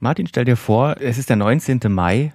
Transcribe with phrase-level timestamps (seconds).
[0.00, 1.80] Martin, stell dir vor, es ist der 19.
[1.88, 2.32] Mai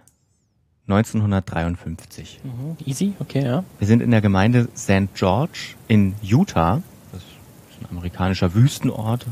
[0.87, 2.41] 1953.
[2.43, 3.63] Mhm, easy, okay, ja.
[3.79, 5.13] Wir sind in der Gemeinde St.
[5.15, 6.81] George in Utah.
[7.13, 9.25] Das ist ein amerikanischer Wüstenort,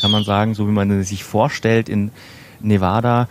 [0.00, 2.10] kann man sagen, so wie man sich vorstellt in
[2.58, 3.28] Nevada.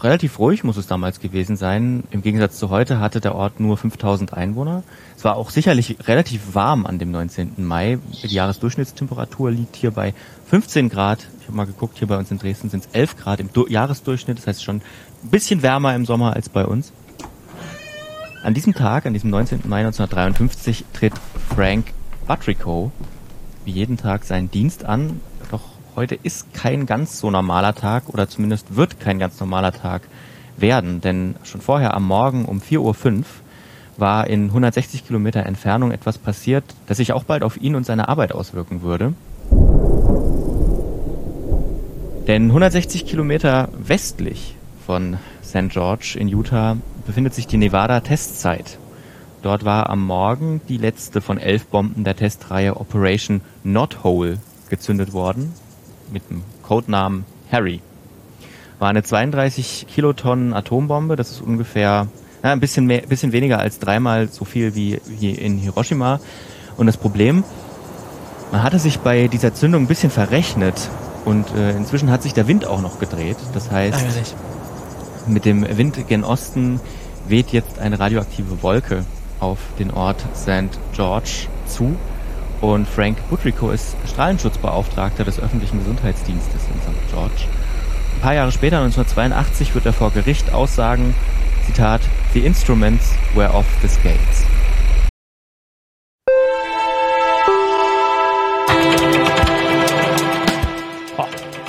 [0.00, 2.04] Relativ ruhig muss es damals gewesen sein.
[2.10, 4.82] Im Gegensatz zu heute hatte der Ort nur 5000 Einwohner.
[5.16, 7.52] Es war auch sicherlich relativ warm an dem 19.
[7.58, 7.98] Mai.
[8.22, 10.14] Die Jahresdurchschnittstemperatur liegt hier bei
[10.46, 11.26] 15 Grad.
[11.40, 13.66] Ich habe mal geguckt, hier bei uns in Dresden sind es 11 Grad im du
[13.66, 14.38] Jahresdurchschnitt.
[14.38, 16.92] Das heißt schon ein bisschen wärmer im Sommer als bei uns.
[18.42, 19.62] An diesem Tag, an diesem 19.
[19.64, 21.14] Mai 1953, tritt
[21.54, 21.92] Frank
[22.26, 22.92] Buttrico
[23.66, 25.20] wie jeden Tag seinen Dienst an.
[25.96, 30.02] Heute ist kein ganz so normaler Tag oder zumindest wird kein ganz normaler Tag
[30.58, 33.24] werden, denn schon vorher am Morgen um 4.05 Uhr
[33.96, 38.10] war in 160 Kilometer Entfernung etwas passiert, das sich auch bald auf ihn und seine
[38.10, 39.14] Arbeit auswirken würde.
[42.26, 45.70] Denn 160 Kilometer westlich von St.
[45.70, 48.78] George in Utah befindet sich die Nevada Testzeit.
[49.40, 55.14] Dort war am Morgen die letzte von elf Bomben der Testreihe Operation Not Hole gezündet
[55.14, 55.54] worden,
[56.12, 57.80] mit dem Codenamen Harry.
[58.78, 62.08] War eine 32 Kilotonnen Atombombe, das ist ungefähr
[62.42, 66.20] ja, ein bisschen, mehr, bisschen weniger als dreimal so viel wie, wie in Hiroshima.
[66.76, 67.42] Und das Problem,
[68.52, 70.90] man hatte sich bei dieser Zündung ein bisschen verrechnet
[71.24, 73.36] und äh, inzwischen hat sich der Wind auch noch gedreht.
[73.54, 74.34] Das heißt, Ärgerlich.
[75.26, 76.80] mit dem Wind gen Osten
[77.26, 79.04] weht jetzt eine radioaktive Wolke
[79.40, 80.78] auf den Ort St.
[80.94, 81.96] George zu.
[82.60, 87.10] Und Frank Buttrico ist Strahlenschutzbeauftragter des öffentlichen Gesundheitsdienstes in St.
[87.10, 87.44] George.
[88.16, 91.14] Ein paar Jahre später, 1982, wird er vor Gericht aussagen,
[91.66, 92.00] Zitat,
[92.32, 94.46] The instruments were off the scales.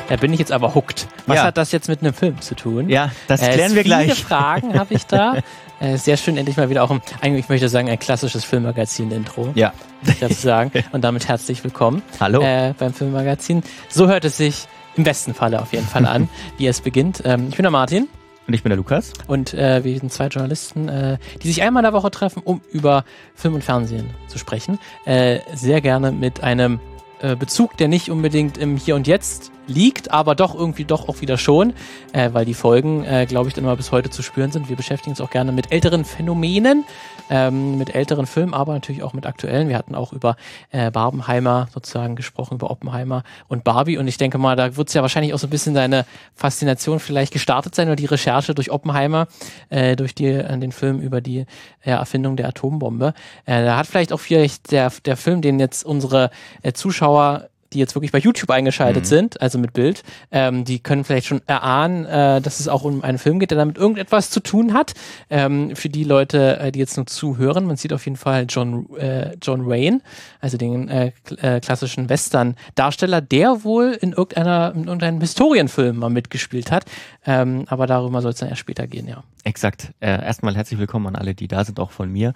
[0.10, 1.08] Da bin ich jetzt aber hooked.
[1.26, 1.44] Was Ja.
[1.44, 2.88] hat das jetzt mit einem Film zu tun?
[2.90, 4.24] Ja, das Äh, klären wir viele gleich.
[4.24, 5.36] Fragen habe ich da.
[5.80, 9.52] Äh, sehr schön, endlich mal wieder auch, ein, eigentlich ich möchte sagen, ein klassisches Filmmagazin-Intro.
[9.54, 9.74] Ja.
[10.08, 10.72] Ich dazu sagen.
[10.92, 12.42] Und damit herzlich willkommen Hallo.
[12.42, 13.62] äh, beim Filmmagazin.
[13.88, 17.22] So hört es sich im besten Falle auf jeden Fall an, wie es beginnt.
[17.26, 18.08] Ähm, ich bin der Martin
[18.48, 19.14] Und ich bin der Lukas.
[19.28, 22.62] und äh, wir sind zwei Journalisten, äh, die sich einmal in der Woche treffen, um
[22.72, 23.06] über
[23.36, 24.80] Film und Fernsehen zu sprechen.
[25.06, 26.80] Äh, sehr gerne mit einem
[27.22, 31.22] äh, Bezug, der nicht unbedingt im Hier und Jetzt liegt, aber doch irgendwie doch auch
[31.22, 31.74] wieder schon,
[32.14, 34.70] äh, weil die Folgen, äh, glaube ich, dann mal bis heute zu spüren sind.
[34.70, 36.86] Wir beschäftigen uns auch gerne mit älteren Phänomenen,
[37.30, 39.70] ähm, mit älteren Filmen, aber natürlich auch mit aktuellen.
[39.70, 40.36] Wir hatten auch über
[40.72, 44.94] äh, Barbenheimer sozusagen gesprochen, über Oppenheimer und Barbie und ich denke mal, da wird es
[44.94, 48.72] ja wahrscheinlich auch so ein bisschen deine Faszination vielleicht gestartet sein oder die Recherche durch
[48.72, 49.28] Oppenheimer,
[49.70, 51.46] äh, durch die, äh, den Film über die
[51.82, 53.14] äh, Erfindung der Atombombe.
[53.46, 57.80] Äh, da hat vielleicht auch vielleicht der, der Film, den jetzt unsere äh, Zuschauer die
[57.80, 59.08] jetzt wirklich bei YouTube eingeschaltet Mhm.
[59.08, 63.04] sind, also mit Bild, ähm, die können vielleicht schon erahnen, äh, dass es auch um
[63.04, 64.94] einen Film geht, der damit irgendetwas zu tun hat.
[65.30, 68.88] Ähm, für die Leute, äh, die jetzt nur zuhören, man sieht auf jeden Fall John,
[68.98, 70.02] äh, John Wayne,
[70.40, 71.12] also den äh,
[71.42, 76.86] äh, klassischen Western-Darsteller, der wohl in irgendeiner, in irgendeinem Historienfilm mal mitgespielt hat.
[77.26, 79.24] Ähm, aber darüber soll es dann erst später gehen, ja.
[79.44, 79.92] Exakt.
[80.00, 82.34] Äh, erstmal herzlich willkommen an alle, die da sind, auch von mir.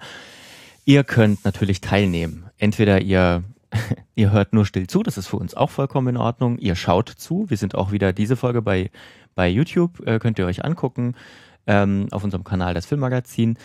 [0.84, 2.46] Ihr könnt natürlich teilnehmen.
[2.58, 3.44] Entweder ihr,
[4.14, 6.58] ihr hört nur still zu, das ist für uns auch vollkommen in Ordnung.
[6.58, 7.48] Ihr schaut zu.
[7.48, 8.90] Wir sind auch wieder diese Folge bei,
[9.34, 11.14] bei YouTube, äh, könnt ihr euch angucken,
[11.66, 13.56] ähm, auf unserem Kanal das Filmmagazin.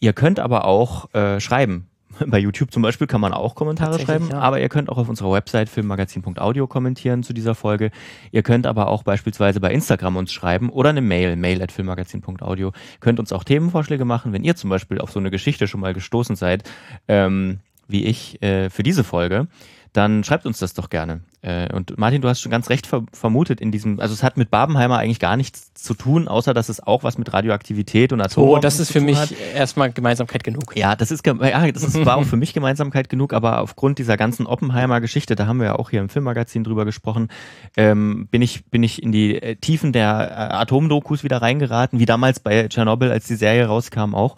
[0.00, 1.86] Ihr könnt aber auch äh, schreiben.
[2.26, 4.40] Bei YouTube zum Beispiel kann man auch Kommentare schreiben, ja.
[4.40, 7.92] aber ihr könnt auch auf unserer Website filmmagazin.audio kommentieren zu dieser Folge.
[8.32, 12.72] Ihr könnt aber auch beispielsweise bei Instagram uns schreiben oder eine Mail, mail at filmmagazin.audio.
[12.98, 15.94] Könnt uns auch Themenvorschläge machen, wenn ihr zum Beispiel auf so eine Geschichte schon mal
[15.94, 16.68] gestoßen seid,
[17.06, 19.48] ähm, wie ich äh, für diese Folge,
[19.92, 21.20] dann schreibt uns das doch gerne.
[21.42, 24.36] Äh, und Martin, du hast schon ganz recht ver vermutet in diesem, also es hat
[24.36, 28.20] mit Barbenheimer eigentlich gar nichts zu tun, außer dass es auch was mit Radioaktivität und
[28.20, 29.32] Atom Oh, das ist für mich hat.
[29.54, 30.76] erstmal Gemeinsamkeit genug.
[30.76, 34.16] Ja, das ist, ja, das ist, war auch für mich Gemeinsamkeit genug, aber aufgrund dieser
[34.16, 37.28] ganzen Oppenheimer-Geschichte, da haben wir ja auch hier im Filmmagazin drüber gesprochen,
[37.76, 42.06] ähm, bin ich, bin ich in die äh, Tiefen der äh, Atomdokus wieder reingeraten, wie
[42.06, 44.36] damals bei Tschernobyl, als die Serie rauskam auch.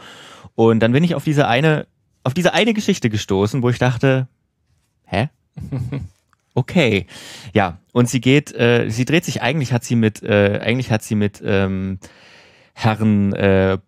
[0.55, 1.87] Und dann bin ich auf diese eine,
[2.25, 4.29] auf diese eine Geschichte gestoßen, wo ich dachte,
[5.05, 5.29] hä?
[6.55, 7.07] Okay,
[7.55, 11.03] ja, und sie geht, äh, sie dreht sich eigentlich hat sie mit, äh, eigentlich hat
[11.03, 11.99] sie mit ähm,
[12.75, 13.79] Herrn äh,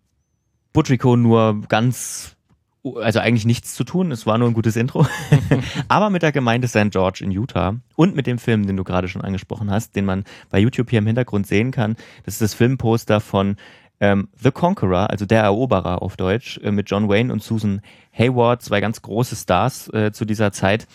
[0.72, 2.36] Buttrico nur ganz,
[2.82, 4.10] also eigentlich nichts zu tun.
[4.12, 5.06] Es war nur ein gutes Intro.
[5.88, 6.90] Aber mit der Gemeinde St.
[6.90, 10.24] George in Utah und mit dem Film, den du gerade schon angesprochen hast, den man
[10.50, 11.96] bei YouTube hier im Hintergrund sehen kann.
[12.24, 13.56] Das ist das Filmposter von
[14.04, 17.80] ähm, The Conqueror, also der Eroberer auf Deutsch, äh, mit John Wayne und Susan
[18.12, 20.86] Hayward, zwei ganz große Stars äh, zu dieser Zeit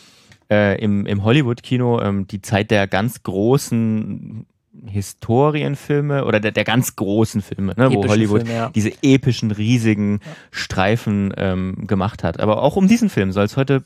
[0.52, 4.46] äh, im, im Hollywood-Kino, ähm, die Zeit der ganz großen
[4.86, 8.70] Historienfilme oder der, der ganz großen Filme, ne, wo Hollywood Filme, ja.
[8.70, 10.20] diese epischen, riesigen
[10.52, 12.40] Streifen ähm, gemacht hat.
[12.40, 13.84] Aber auch um diesen Film soll es heute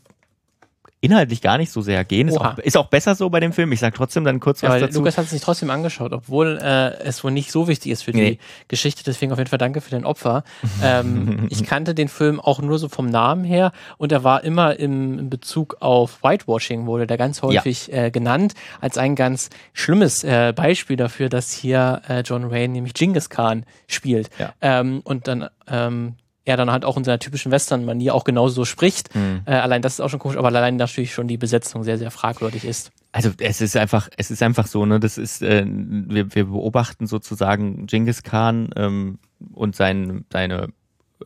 [1.03, 2.29] inhaltlich gar nicht so sehr gehen.
[2.29, 3.71] Ist auch, ist auch besser so bei dem Film.
[3.73, 4.99] Ich sag trotzdem dann kurz Ja, was dazu.
[4.99, 8.13] Lukas hat es sich trotzdem angeschaut, obwohl äh, es wohl nicht so wichtig ist für
[8.13, 8.39] die Nee.
[8.69, 9.03] Geschichte.
[9.03, 10.45] Deswegen auf jeden Fall danke für dein Opfer.
[10.83, 14.79] ähm, ich kannte den Film auch nur so vom Namen her und er war immer
[14.79, 20.23] im, in Bezug auf Whitewashing, wurde der ganz häufig äh, genannt, als ein ganz schlimmes
[20.23, 24.29] äh, Beispiel dafür, dass hier äh, John Wayne nämlich Genghis Khan spielt.
[24.39, 24.53] Ja.
[24.61, 26.15] Ähm, und dann ähm,
[26.45, 29.15] er dann halt auch in seiner typischen Western-Manier auch genauso so spricht.
[29.15, 29.41] Mhm.
[29.45, 32.11] Äh, allein das ist auch schon komisch, aber allein natürlich schon die Besetzung sehr, sehr
[32.11, 32.91] fragwürdig ist.
[33.11, 37.07] Also es ist einfach, es ist einfach so, ne, das ist, äh, wir, wir beobachten
[37.07, 39.19] sozusagen Genghis Khan ähm,
[39.53, 40.69] und sein, seine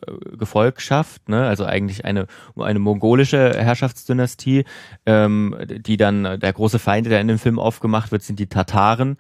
[0.06, 4.66] äh, Gefolgschaft, ne, also eigentlich eine, eine mongolische Herrschaftsdynastie,
[5.06, 8.48] ähm, die dann, äh, der große Feind, der in dem Film aufgemacht wird, sind die
[8.48, 9.18] Tataren.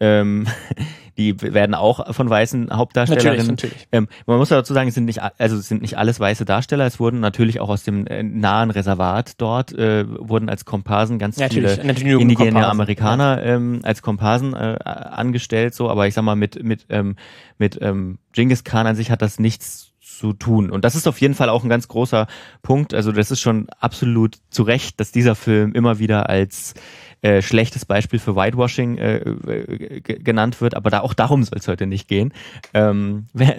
[0.00, 0.46] Ähm,
[1.18, 3.46] die werden auch von weißen Hauptdarstellerinnen.
[3.46, 3.88] Natürlich, natürlich.
[3.92, 6.86] Ähm, man muss dazu sagen, es sind nicht, also es sind nicht alles weiße Darsteller.
[6.86, 11.36] Es wurden natürlich auch aus dem äh, nahen Reservat dort äh, wurden als Komparsen ganz
[11.36, 15.74] Ja, viele natürlich, natürlich indigene Komparsen, Amerikaner ähm, als Komparsen äh, angestellt.
[15.74, 17.16] So, aber ich sag mal mit mit ähm,
[17.58, 20.70] mit ähm, Genghis Khan an sich hat das nichts zu tun.
[20.70, 22.26] Und das ist auf jeden Fall auch ein ganz großer
[22.62, 22.92] Punkt.
[22.94, 26.74] Also das ist schon absolut zu Recht, dass dieser Film immer wieder als
[27.22, 31.68] äh, schlechtes Beispiel für Whitewashing äh, äh, genannt wird, aber da auch darum soll es
[31.68, 32.32] heute nicht gehen.
[32.72, 33.58] Ähm, wer,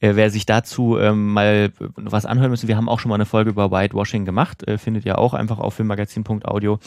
[0.00, 3.26] äh, wer sich dazu ähm, mal was anhören müsste, wir haben auch schon mal eine
[3.26, 6.78] Folge über Whitewashing gemacht, äh, findet ihr auch einfach auf filmmagazin.audio.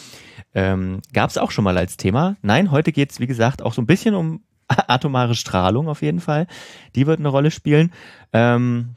[0.53, 2.35] Ähm, Gab es auch schon mal als Thema.
[2.41, 6.47] Nein, heute geht's wie gesagt, auch so ein bisschen um atomare Strahlung auf jeden Fall.
[6.95, 7.91] Die wird eine Rolle spielen.
[8.33, 8.95] Ähm,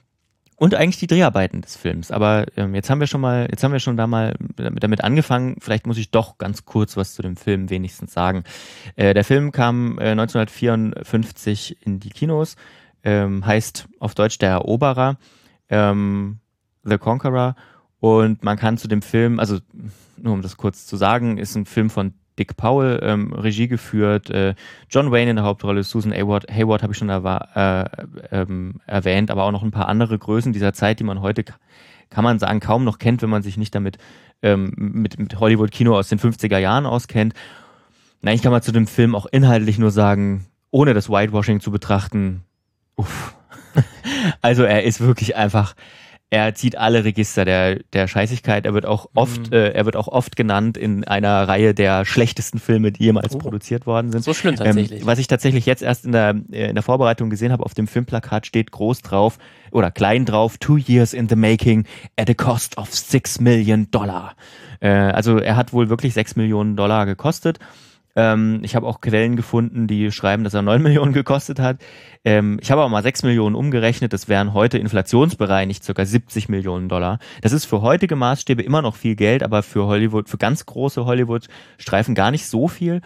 [0.60, 2.10] und eigentlich die Dreharbeiten des Films.
[2.10, 5.56] Aber ähm, jetzt haben wir schon mal, jetzt haben wir schon da mal damit, angefangen.
[5.58, 8.44] Vielleicht muss ich doch ganz kurz was zu dem Film wenigstens sagen.
[8.94, 12.56] Äh, der Film kam äh, 1954 in die Kinos,
[13.02, 15.16] ähm, heißt auf Deutsch Der Eroberer,
[15.70, 16.40] ähm,
[16.84, 17.56] The Conqueror.
[17.98, 19.60] Und man kann zu dem Film, also
[20.18, 24.30] nur um das kurz zu sagen, ist ein Film von Dick Powell, ähm, Regie geführt,
[24.30, 24.54] äh,
[24.88, 27.84] John Wayne in der Hauptrolle, Susan Hayward, Hayward habe ich schon äh,
[28.30, 31.56] ähm, erwähnt, aber auch noch ein paar andere Größen dieser Zeit, die man heute, ka-
[32.08, 33.98] kann man sagen, kaum noch kennt, wenn man sich nicht damit
[34.42, 37.34] ähm, mit, mit Hollywood-Kino aus den 50er Jahren auskennt.
[38.22, 41.70] Nein, ich kann mal zu dem Film auch inhaltlich nur sagen, ohne das Whitewashing zu
[41.70, 42.44] betrachten,
[42.96, 43.34] uff.
[44.42, 45.74] also er ist wirklich einfach,
[46.32, 48.64] er zieht alle Register der, der Scheißigkeit.
[48.64, 49.52] Er wird auch oft, Mhm.
[49.52, 53.38] äh, er wird auch oft genannt in einer Reihe der schlechtesten Filme, die jemals Oh.
[53.38, 54.22] produziert worden sind.
[54.22, 55.00] So schlimm tatsächlich.
[55.00, 57.74] Ähm, was ich tatsächlich jetzt erst in der, äh, in der Vorbereitung gesehen habe, auf
[57.74, 59.38] dem Filmplakat steht groß drauf
[59.72, 61.84] oder klein drauf, two years in the making
[62.16, 64.34] at a cost of six million Dollar.
[64.78, 67.58] Äh, also er hat wohl wirklich sechs Millionen Dollar gekostet.
[68.16, 71.78] Ähm, ich habe auch Quellen gefunden, die schreiben, dass er 9 Millionen gekostet hat.
[72.24, 74.12] Ähm, ich habe aber mal 6 Millionen umgerechnet.
[74.12, 77.18] Das wären heute inflationsbereinigt circa 70 Millionen Dollar.
[77.42, 81.04] Das ist für heutige Maßstäbe immer noch viel Geld, aber für Hollywood, für ganz große
[81.04, 83.00] Hollywood-Streifen gar nicht so viel.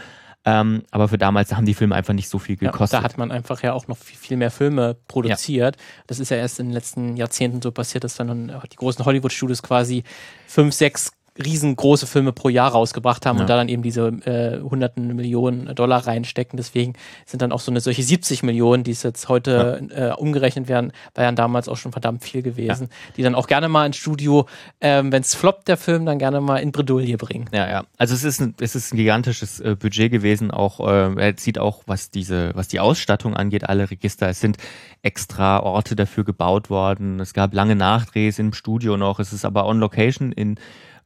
[0.47, 2.99] Ähm, aber für damals haben die Filme einfach nicht so viel Ja, gekostet.
[3.01, 5.77] da hat man einfach ja auch noch viel, viel mehr Filme produziert.
[6.07, 9.63] Das ist ja erst in den letzten Jahrzehnten so passiert, dass dann die großen Hollywood-Studios
[9.63, 10.05] quasi
[10.47, 11.13] fünf, sechs
[11.43, 13.43] riesengroße Filme pro Jahr rausgebracht haben Ja.
[13.43, 16.57] und da dann eben diese äh, hunderten Millionen Dollar reinstecken.
[16.57, 16.93] Deswegen
[17.27, 20.93] sind dann auch so eine solche 70 Millionen, die es jetzt heute äh, umgerechnet werden,
[21.15, 24.47] war ja damals auch schon verdammt viel gewesen, die dann auch gerne mal ins Studio,
[24.81, 27.49] ähm, wenn es floppt, der Film, dann gerne mal in Bredouille bringen.
[27.53, 27.85] Ja, ja.
[27.99, 30.51] Also es ist ein, es ist ein gigantisches äh, Budget gewesen.
[30.53, 34.29] Auch äh, er sieht auch, was diese, was die Ausstattung angeht, alle Register.
[34.29, 34.57] Es sind
[35.03, 37.21] extra Orte dafür gebaut worden.
[37.21, 39.19] Es gab lange Nachdrehs im Studio noch.
[39.19, 40.57] Es ist aber on Location in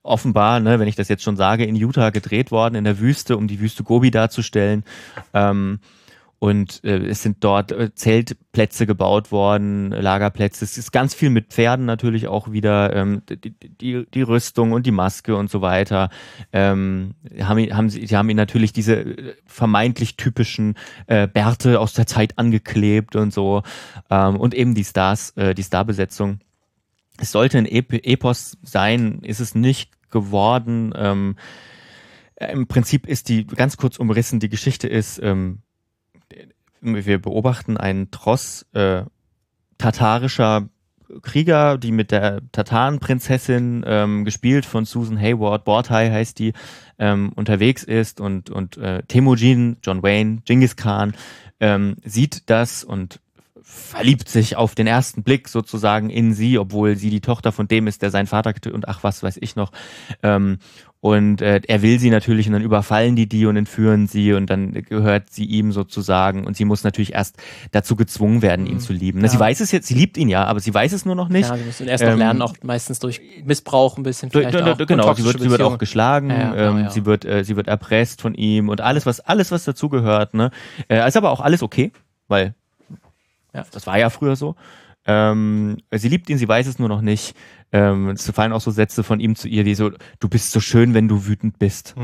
[0.03, 3.37] offenbar, ne, wenn ich das jetzt schon sage, in Utah gedreht worden, in der Wüste,
[3.37, 4.85] um die Wüste Gobi darzustellen.
[5.35, 5.81] Ähm,
[6.41, 10.65] und äh, es sind dort äh, Zeltplätze gebaut worden, Lagerplätze.
[10.65, 14.87] Es ist ganz viel mit Pferden natürlich auch wieder, ähm, die, die, die Rüstung und
[14.87, 16.11] die Maske und so weiter.
[16.53, 20.77] Ähm, haben, haben sie, sie haben ihn natürlich diese äh, vermeintlich typischen
[21.09, 23.65] äh, Bärte aus der Zeit angeklebt und so.
[24.09, 26.39] Ähm, und eben die Stars, äh, die Starbesetzung.
[27.21, 30.93] Es sollte ein Ep Epos sein, ist es nicht geworden.
[30.97, 31.37] Ähm,
[32.37, 35.63] äh, Im Prinzip ist die, ganz kurz umrissen, die Geschichte ist, ähm,
[36.81, 39.03] wir beobachten einen Tross äh,
[39.79, 40.69] tatarischer
[41.23, 46.53] Krieger, die mit der Tatarenprinzessin, ähm, gespielt von Susan Hayward, Bortai heißt die,
[46.99, 51.15] ähm, unterwegs ist und, und äh, Temujin, John Wayne, Genghis Khan,
[51.61, 53.21] ähm, sieht das und
[53.71, 57.87] verliebt sich auf den ersten Blick sozusagen in sie, obwohl sie die Tochter von dem
[57.87, 59.73] ist, der seinen Vater getötet und ach was weiß ich noch.
[60.23, 60.59] Ähm,
[61.01, 64.49] und äh, er will sie natürlich und dann überfallen die die und entführen sie und
[64.51, 67.37] dann gehört sie ihm sozusagen und sie muss natürlich erst
[67.71, 68.81] dazu gezwungen werden, ihn Mhm.
[68.81, 69.21] zu lieben.
[69.21, 69.33] Ne, Ja.
[69.33, 71.49] Sie weiß es jetzt, sie liebt ihn ja, aber sie weiß es nur noch nicht.
[71.49, 74.73] Ja, sie müssen erst noch Ähm, lernen, auch meistens durch Missbrauch ein bisschen vielleicht du-
[74.73, 74.79] auch.
[74.87, 77.69] genau, sie wird, sie wird auch geschlagen, Ja, ja, ähm, sie wird, äh, sie wird
[77.69, 80.51] erpresst von ihm und alles, was, alles, was dazugehört, ne.
[80.89, 81.93] Äh, ist aber auch alles okay,
[82.27, 82.55] weil
[83.59, 83.67] Ja.
[83.71, 84.57] das war ja früher so.
[85.07, 87.35] Ähm, sie liebt ihn, sie weiß es nur noch nicht.
[87.73, 90.61] Ähm, es fallen auch so Sätze von ihm zu ihr, die so, du bist so
[90.61, 91.95] schön, wenn du wütend bist.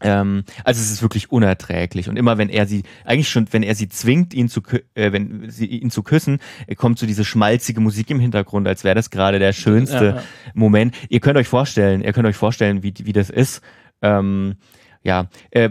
[0.00, 2.08] Ähm, also es ist wirklich unerträglich.
[2.08, 4.62] Und immer wenn er sie, eigentlich schon, wenn er sie zwingt, ihn zu,
[4.94, 8.82] äh, wenn sie ihn zu küssen, äh, kommt so diese schmalzige Musik im Hintergrund, als
[8.82, 10.22] wäre das gerade der schönste Ja, ja.
[10.54, 10.94] Moment.
[11.10, 13.60] Ihr könnt euch vorstellen, ihr könnt euch vorstellen, wie, wie das ist.
[14.02, 14.56] Ähm,
[15.02, 15.70] ja, äh,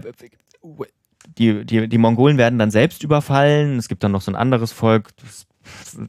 [1.40, 3.78] die, die, die Mongolen werden dann selbst überfallen.
[3.78, 5.10] Es gibt dann noch so ein anderes Volk.
[5.18, 5.48] Das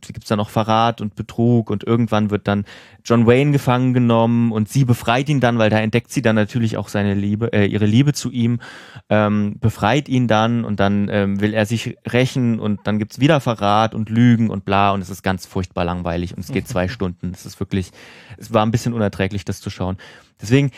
[0.07, 2.65] gibt es dann noch Verrat und Betrug und irgendwann wird dann
[3.05, 6.77] John Wayne gefangen genommen und sie befreit ihn dann, weil da entdeckt sie dann natürlich
[6.77, 8.61] auch seine Liebe, äh, ihre Liebe zu ihm,
[9.09, 13.41] ähm, befreit ihn dann und dann ähm, will er sich rächen und dann gibt's wieder
[13.41, 16.89] Verrat und Lügen und bla und es ist ganz furchtbar langweilig und es geht zwei
[16.89, 17.33] Stunden.
[17.35, 17.91] Es ist wirklich,
[18.39, 19.97] es war ein bisschen unerträglich, das zu schauen.
[20.41, 20.71] Deswegen,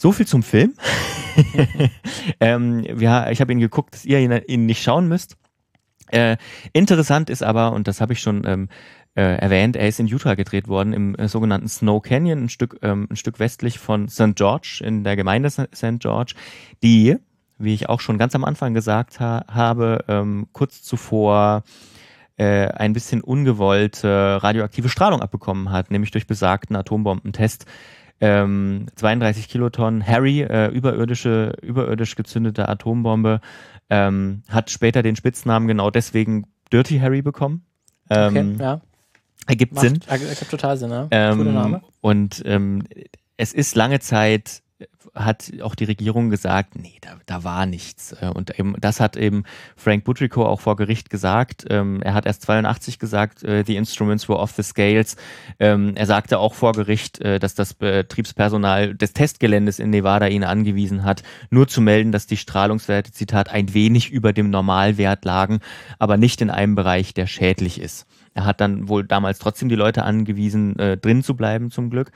[0.00, 0.74] so viel zum Film.
[2.40, 5.36] ähm, wir, ich habe ihn geguckt, dass ihr ihn, ihn nicht schauen müsst.
[6.08, 6.38] Äh,
[6.72, 8.68] interessant ist aber, und das habe ich schon ähm,
[9.14, 12.78] äh, erwähnt, er ist in Utah gedreht worden, im äh, sogenannten Snow Canyon, ein Stück,
[12.80, 14.36] ähm, ein Stück westlich von St.
[14.36, 15.98] George, in der Gemeinde St.
[15.98, 16.32] George,
[16.82, 17.16] die,
[17.58, 21.62] wie ich auch schon ganz am Anfang gesagt ha habe, ähm, kurz zuvor
[22.38, 27.66] äh, ein bisschen ungewollte radioaktive Strahlung abbekommen hat, nämlich durch besagten Atombombentest.
[28.20, 33.40] Ähm, 32 Kilotonnen Harry, äh, überirdische, überirdisch gezündete Atombombe,
[33.88, 37.64] ähm, hat später den Spitznamen genau deswegen Dirty Harry bekommen.
[38.10, 38.80] Ähm, Okay, ja.
[39.46, 40.00] Ergibt Macht, Sinn.
[40.06, 41.08] ergibt total Sinn, ne?
[41.10, 41.82] Ähm, Cooler Name.
[42.00, 42.84] Und ähm,
[43.36, 44.62] es ist lange Zeit,
[45.24, 48.12] hat auch die Regierung gesagt, nee, da, da war nichts.
[48.20, 49.44] Äh, Und eben, das hat eben
[49.76, 51.64] Frank Butrico auch vor Gericht gesagt.
[51.70, 55.16] Ähm, er hat erst 82 gesagt, äh, the instruments were off the scales.
[55.58, 60.44] Ähm, er sagte auch vor Gericht, äh, dass das Betriebspersonal des Testgeländes in Nevada ihn
[60.44, 65.60] angewiesen hat, nur zu melden, dass die Strahlungswerte, Zitat, ein wenig über dem Normalwert lagen,
[65.98, 68.06] aber nicht in einem Bereich, der schädlich ist.
[68.34, 72.12] Er hat dann wohl damals trotzdem die Leute angewiesen, drin zu bleiben, zum Glück.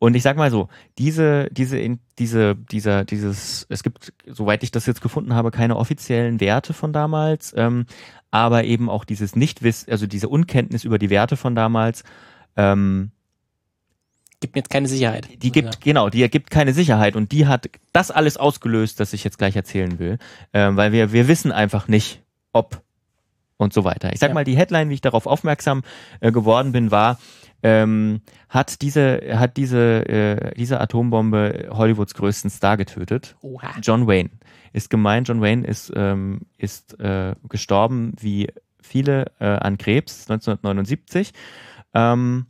[0.00, 4.86] Und ich sag mal so, diese, diese, diese, dieser, dieses, es gibt, soweit ich das
[4.86, 7.84] jetzt gefunden habe, keine offiziellen Werte von damals, ähm,
[8.30, 12.02] aber eben auch dieses Nichtwiss, also diese Unkenntnis über die Werte von damals,
[12.56, 13.10] ähm,
[14.40, 15.28] Gibt mir jetzt keine Sicherheit.
[15.42, 19.22] die gibt, genau, die ergibt keine Sicherheit und die hat das alles ausgelöst, das ich
[19.22, 20.18] jetzt gleich erzählen will,
[20.54, 22.22] ähm, weil wir, wir wissen einfach nicht,
[22.54, 22.82] ob
[23.60, 24.12] und so weiter.
[24.12, 24.34] Ich sag Ja.
[24.34, 25.82] mal, die Headline, wie ich darauf aufmerksam
[26.20, 27.18] äh, geworden bin, war,
[27.62, 33.36] ähm, hat diese, hat diese, äh, diese Atombombe Hollywoods größten Star getötet.
[33.42, 33.68] Oha.
[33.82, 34.30] John Wayne
[34.72, 35.28] ist gemeint.
[35.28, 38.48] John Wayne ist, ähm, ist äh, gestorben wie
[38.80, 41.32] viele äh, an Krebs 1979.
[41.94, 42.46] Ähm,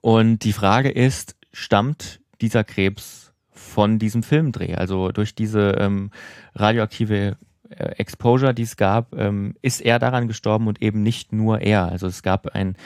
[0.00, 4.74] und die Frage ist, stammt dieser Krebs von diesem Filmdreh?
[4.74, 6.10] Also durch diese ähm,
[6.54, 7.36] radioaktive
[7.70, 11.88] Exposure, die es gab, ähm, ist er daran gestorben und eben nicht nur er.
[11.88, 12.76] Also es gab ein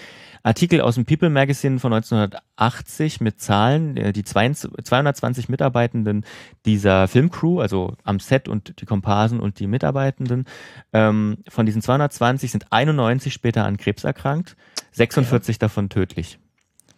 [0.43, 6.25] Artikel aus dem People Magazine von 1980 mit Zahlen, äh, die 22 220 Mitarbeitenden
[6.67, 10.47] dieser Filmcrew, also am Set und die Komparsen und die Mitarbeitenden,
[10.93, 14.57] ähm, von diesen 220 sind 91 später an Krebs erkrankt,
[14.93, 16.39] 46 davon tödlich.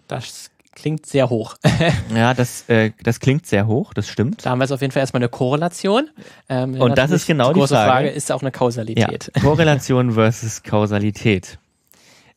[0.08, 1.56] Das klingt sehr hoch.
[2.14, 4.44] Ja, das, äh, das klingt sehr hoch, das stimmt.
[4.44, 6.10] Da haben wir jetzt auf jeden Fall erstmal eine Korrelation.
[6.48, 7.90] Ähm, Und das ist genau die große Frage.
[7.90, 8.08] Frage.
[8.08, 9.30] Ist auch eine Ja, Kausalität.
[9.40, 11.58] Korrelation versus Kausalität.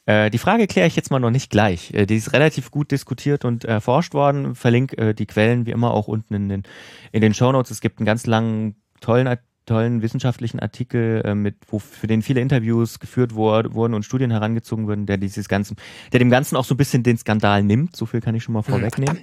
[0.05, 1.93] Äh, die Frage kläre ich jetzt mal noch nicht gleich.
[1.93, 4.55] Äh, die ist relativ gut diskutiert und erforscht worden.
[4.55, 6.63] Verlinke äh, die Quellen wie immer auch unten in den,
[7.11, 7.71] in den Shownotes.
[7.71, 9.27] Es gibt einen ganz langen, tollen,
[9.67, 14.31] tollen wissenschaftlichen Artikel, äh, mit, wo, für den viele Interviews geführt wur- wurden und Studien
[14.31, 15.77] herangezogen wurden, der dieses Ganzen,
[16.11, 17.95] der dem Ganzen auch so ein bisschen den Skandal nimmt.
[17.95, 19.19] So viel kann ich schon mal vorwegnehmen.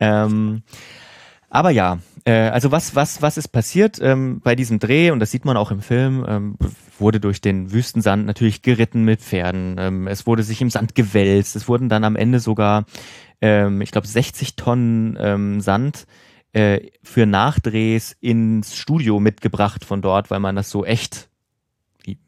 [0.00, 0.62] Ähm,
[1.48, 5.30] aber ja, äh, also was, was, was ist passiert ähm, bei diesem Dreh, und das
[5.30, 6.56] sieht man auch im Film, ähm,
[6.98, 9.76] wurde durch den Wüstensand natürlich geritten mit Pferden.
[9.78, 11.54] Ähm, es wurde sich im Sand gewälzt.
[11.54, 12.86] Es wurden dann am Ende sogar,
[13.40, 16.06] ähm, ich glaube, 60 Tonnen ähm, Sand
[16.54, 21.28] äh, für Nachdrehs ins Studio mitgebracht von dort, weil man das so echt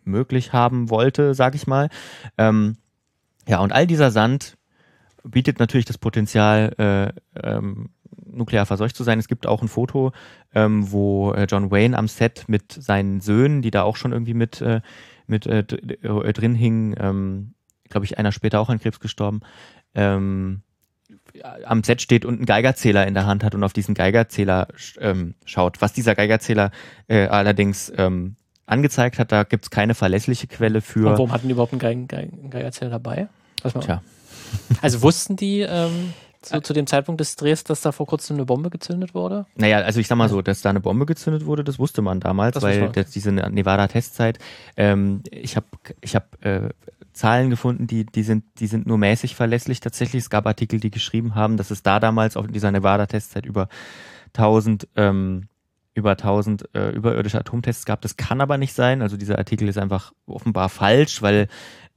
[0.05, 1.89] möglich haben wollte, sag ich mal.
[2.37, 2.77] Ähm,
[3.47, 4.57] ja, und all dieser Sand
[5.23, 7.91] bietet natürlich das Potenzial, äh, ähm,
[8.27, 9.19] nuklear verseucht zu sein.
[9.19, 10.13] Es gibt auch ein Foto,
[10.55, 14.35] ähm, wo äh, John Wayne am Set mit seinen Söhnen, die da auch schon irgendwie
[14.35, 14.81] mit, äh,
[15.27, 17.55] mit äh, äh, drin hingen, ähm,
[17.89, 19.41] glaube ich, einer später auch an Krebs gestorben,
[19.95, 20.63] ähm,
[21.43, 24.69] am Set steht und einen Geigerzähler in der Hand hat und auf diesen Geigerzähler
[25.01, 25.81] ähm, schaut.
[25.81, 26.71] Was dieser Geigerzähler
[27.09, 31.09] äh, allerdings ähm, angezeigt hat, da gibt es keine verlässliche Quelle für.
[31.09, 33.29] Und warum hatten die überhaupt einen, Geig Geig Geigerzähler dabei?
[33.81, 34.03] Tja.
[34.83, 36.13] Also wussten die ähm,
[36.43, 39.47] zu, zu dem Zeitpunkt des Drehs, dass da vor kurzem eine Bombe gezündet wurde?
[39.57, 42.21] Naja, also ich sag mal so, dass da eine Bombe gezündet wurde, das wusste man
[42.21, 44.39] damals, Das weil das, diese Nevada-Testzeit,
[44.77, 45.67] ähm, ich habe
[46.01, 46.71] ich hab, äh,
[47.17, 50.25] Zahlen gefunden, die, die, sind, die sind nur mäßig verlässlich tatsächlich.
[50.25, 53.69] Es gab Artikel, die geschrieben haben, dass es da damals auf dieser Nevada-Testzeit über
[54.35, 55.49] 1000 ähm,
[55.95, 58.03] über 1000 äh, überirdische Atomtests gab.
[58.03, 59.01] Das kann aber nicht sein.
[59.01, 61.49] Also dieser Artikel ist einfach offenbar falsch, weil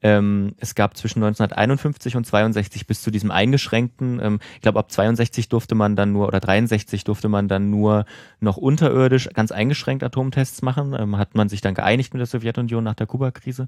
[0.01, 4.89] ähm, es gab zwischen 1951 und 62 bis zu diesem eingeschränkten, ähm, ich glaube ab
[4.89, 8.05] 62 durfte man dann nur, oder 63 durfte man dann nur
[8.39, 10.95] noch unterirdisch ganz eingeschränkt Atomtests machen.
[10.97, 13.67] Ähm, hat man sich dann geeinigt mit der Sowjetunion nach der Kuba-Krise.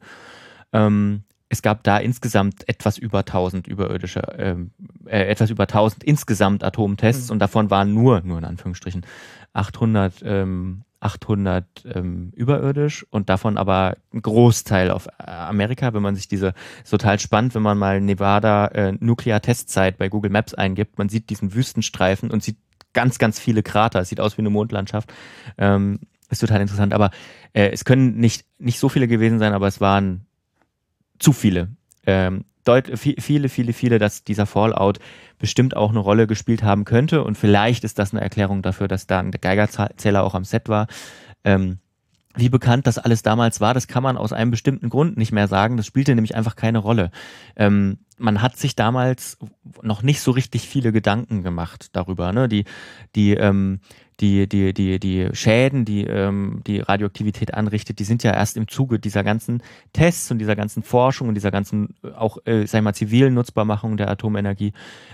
[0.71, 4.71] Ähm, es gab da insgesamt etwas über 1000 überirdische, ähm,
[5.05, 7.33] äh, etwas über 1000 insgesamt Atomtests Mhm.
[7.33, 9.05] und davon waren nur, nur in Anführungsstrichen,
[9.51, 15.93] 800, ähm, 800 ähm, überirdisch und davon aber ein Großteil auf äh, Amerika.
[15.93, 16.53] Wenn man sich diese,
[16.83, 21.29] ist total spannend, wenn man mal Nevada äh, Nuklear-Testzeit bei Google Maps eingibt, man sieht
[21.29, 22.59] diesen Wüstenstreifen und sieht
[22.93, 23.99] ganz, ganz viele Krater.
[23.99, 25.11] Es sieht aus wie eine Mondlandschaft.
[25.57, 26.93] Ähm, ist total interessant.
[26.93, 27.11] Aber
[27.51, 30.27] äh, es können nicht, nicht so viele gewesen sein, aber es waren
[31.21, 31.69] zu viele.
[32.05, 34.99] Ähm, viele, viele, viele, dass dieser Fallout
[35.39, 37.23] bestimmt auch eine Rolle gespielt haben könnte.
[37.23, 40.87] Und vielleicht ist das eine Erklärung dafür, dass da ein Geigerzähler auch am Set war.
[41.43, 41.79] Ähm,
[42.35, 45.47] wie bekannt das alles damals war, das kann man aus einem bestimmten Grund nicht mehr
[45.47, 45.75] sagen.
[45.75, 47.11] Das spielte nämlich einfach keine Rolle.
[47.55, 49.37] Ähm, man hat sich damals
[49.81, 52.31] noch nicht so richtig viele Gedanken gemacht darüber.
[52.31, 52.47] Ne?
[52.47, 52.65] Die,
[53.15, 53.79] die, ähm,
[54.19, 58.67] die, die, die, die Schäden, die ähm, die Radioaktivität anrichtet, die sind ja erst im
[58.67, 59.63] Zuge dieser ganzen
[59.93, 63.33] Tests und dieser ganzen Forschung und dieser ganzen äh, auch, äh, sag ich mal, zivilen
[63.33, 64.73] Nutzbarmachung der Atomenergie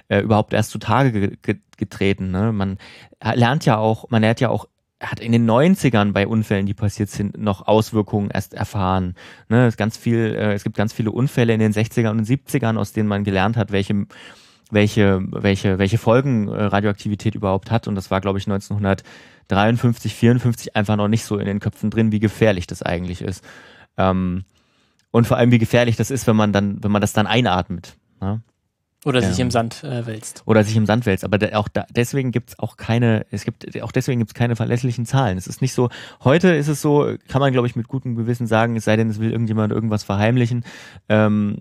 [0.10, 2.32] äh, überhaupt erst zutage ge ge getreten.
[2.32, 2.52] Ne?
[2.52, 2.80] Man
[3.22, 4.68] lernt ja auch, man lernt ja auch
[5.00, 9.16] hat in den 90ern bei Unfällen, die passiert sind, noch Auswirkungen erst erfahren.
[9.48, 12.78] Ne, es, ganz viel, äh, es gibt ganz viele Unfälle in den 60ern und 70ern,
[12.78, 14.08] aus denen man gelernt hat, welche,
[14.72, 17.88] welche, welche, welche Folgen äh, Radioaktivität überhaupt hat.
[17.88, 22.12] Und das war, glaube ich, 1953, 54 einfach noch nicht so in den Köpfen drin,
[22.12, 23.44] wie gefährlich das eigentlich ist.
[23.98, 24.46] Ähm,
[25.12, 27.98] und vor allem, wie gefährlich das ist, wenn man dann, wenn man das dann einatmet.
[28.20, 28.42] Ne?
[29.06, 29.48] Oder sich Ähm.
[29.48, 30.44] im Sand äh, wälzt.
[30.46, 31.24] oder sich im Sand wälzt.
[31.24, 35.06] Aber da, auch da, deswegen gibt's auch keine, es gibt auch deswegen gibt's keine verlässlichen
[35.06, 35.38] Zahlen.
[35.38, 35.90] Es ist nicht so,
[36.24, 39.10] heute ist es so, kann man, glaube ich, mit gutem Gewissen sagen, es sei denn,
[39.10, 40.66] es will irgendjemand irgendwas verheimlichen.
[41.10, 41.60] Ähm,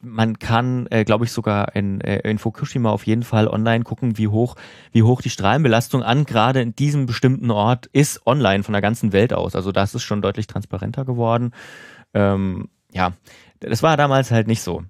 [0.00, 4.18] man kann, äh, glaube ich, sogar in, äh, in Fukushima auf jeden Fall online gucken,
[4.18, 4.56] wie hoch,
[4.90, 9.12] wie hoch die Strahlenbelastung an gerade in diesem bestimmten Ort ist, online von der ganzen
[9.12, 9.54] Welt aus.
[9.54, 11.52] Also das ist schon deutlich transparenter geworden.
[12.14, 13.12] Ähm, ja,
[13.60, 14.82] das war damals halt nicht so.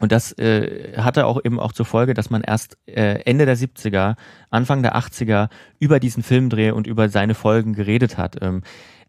[0.00, 3.56] Und das äh, hatte auch eben auch zur Folge, dass man erst äh, Ende der
[3.56, 4.16] 70er,
[4.50, 8.38] Anfang der 80er über diesen Filmdreh und über seine Folgen geredet hat.
[8.40, 8.62] Ähm,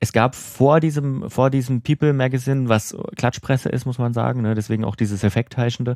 [0.03, 4.55] es gab vor diesem, vor diesem People Magazine, was Klatschpresse ist, muss man sagen, ne,
[4.55, 5.95] deswegen auch dieses Effektheischende,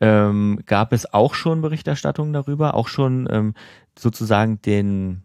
[0.00, 3.54] ähm, gab es auch schon Berichterstattung darüber, auch schon ähm,
[3.98, 5.22] sozusagen den,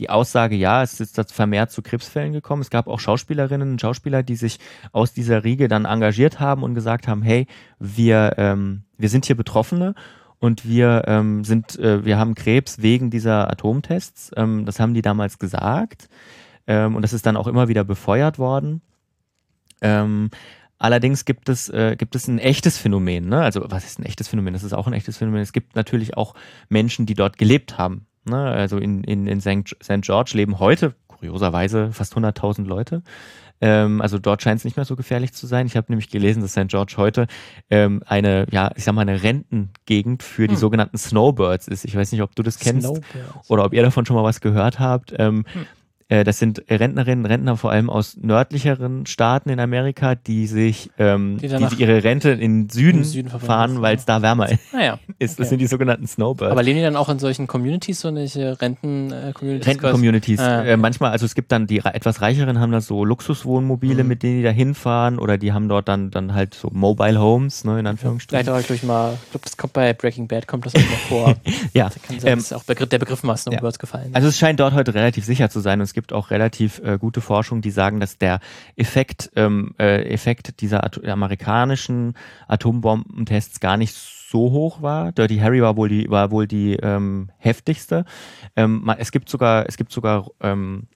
[0.00, 2.62] die Aussage, ja, es ist das vermehrt zu Krebsfällen gekommen.
[2.62, 4.58] Es gab auch Schauspielerinnen und Schauspieler, die sich
[4.92, 7.46] aus dieser Riege dann engagiert haben und gesagt haben, hey,
[7.78, 9.94] wir, ähm, wir sind hier Betroffene
[10.38, 14.30] und wir ähm, sind, äh, wir haben Krebs wegen dieser Atomtests.
[14.36, 16.08] Ähm, das haben die damals gesagt.
[16.66, 18.80] Ähm, und das ist dann auch immer wieder befeuert worden.
[19.82, 20.30] Ähm,
[20.78, 23.28] allerdings gibt es, äh, gibt es ein echtes Phänomen.
[23.28, 23.42] Ne?
[23.42, 24.54] Also was ist ein echtes Phänomen?
[24.54, 25.42] Das ist auch ein echtes Phänomen.
[25.42, 26.34] Es gibt natürlich auch
[26.70, 28.06] Menschen, die dort gelebt haben.
[28.30, 28.42] Ne?
[28.44, 30.00] Also in, in, in St.
[30.00, 33.02] George leben heute, kurioserweise, fast 100.000 Leute.
[33.62, 35.66] Ähm, also dort scheint es nicht mehr so gefährlich zu sein.
[35.66, 36.68] Ich habe nämlich gelesen, dass St.
[36.68, 37.26] George heute
[37.68, 40.60] ähm, eine, ja, ich sag mal, eine Rentengegend für die Hm.
[40.60, 41.84] sogenannten Snowbirds ist.
[41.84, 43.50] Ich weiß nicht, ob du das kennst Snowbirds.
[43.50, 45.12] oder ob ihr davon schon mal was gehört habt.
[45.18, 45.66] Ähm, Hm.
[46.10, 50.90] Äh, das sind Rentnerinnen und Rentner vor allem aus nördlicheren Staaten in Amerika, die sich
[50.98, 53.98] ähm, Die die ihre Rente in Süden, Süden fahren, weil ja.
[53.98, 54.98] es da wärmer Naja.
[55.18, 55.38] ist.
[55.38, 55.48] Das Okay.
[55.50, 56.52] sind die sogenannten Snowbirds.
[56.52, 59.66] Aber leben die dann auch in solchen Communities, so welche Renten-Communities?
[59.66, 60.40] Renten-Communities.
[60.40, 60.70] Ah, okay.
[60.72, 64.08] äh, manchmal, also es gibt dann die etwas reicheren haben da so Luxuswohnmobile, Mhm.
[64.08, 67.64] mit denen die da hinfahren oder die haben dort dann dann halt so Mobile Homes,
[67.64, 68.44] ne, in Anführungsstrichen.
[68.44, 70.98] Vielleicht auch durch mal, ich glaube, das kommt bei Breaking Bad, kommt das auch noch
[71.08, 71.34] vor.
[71.74, 74.16] Ja, Da kann sein, ähm, auch Begriff, der Begriff mal Snowbirds gefallen ist.
[74.16, 76.98] Also es scheint dort heute relativ sicher zu sein und es gibt auch relativ äh,
[76.98, 78.40] gute Forschung, die sagen, dass der
[78.76, 82.14] Effekt, ähm, äh, Effekt dieser Ato amerikanischen
[82.48, 85.12] Atombombentests gar nicht so hoch war.
[85.12, 88.04] Dirty Harry war wohl die, war wohl die ähm, heftigste.
[88.56, 90.88] Ähm, es gibt sogar, es gibt sogar ähm,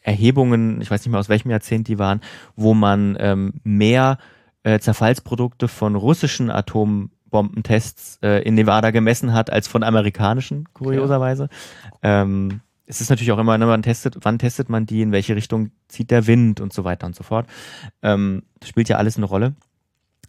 [0.00, 2.20] Erhebungen, ich weiß nicht mehr aus welchem Jahrzehnt die waren,
[2.54, 4.18] wo man ähm, mehr
[4.62, 11.48] äh, Zerfallsprodukte von russischen Atom Atombombentests äh, in Nevada gemessen hat, als von amerikanischen, kurioserweise.
[12.02, 12.22] Ja.
[12.22, 15.36] Ähm, es ist natürlich auch immer, ne, man testet, wann testet man die, in welche
[15.36, 17.46] Richtung zieht der Wind und so weiter und so fort.
[18.02, 19.54] Ähm, das spielt ja alles eine Rolle.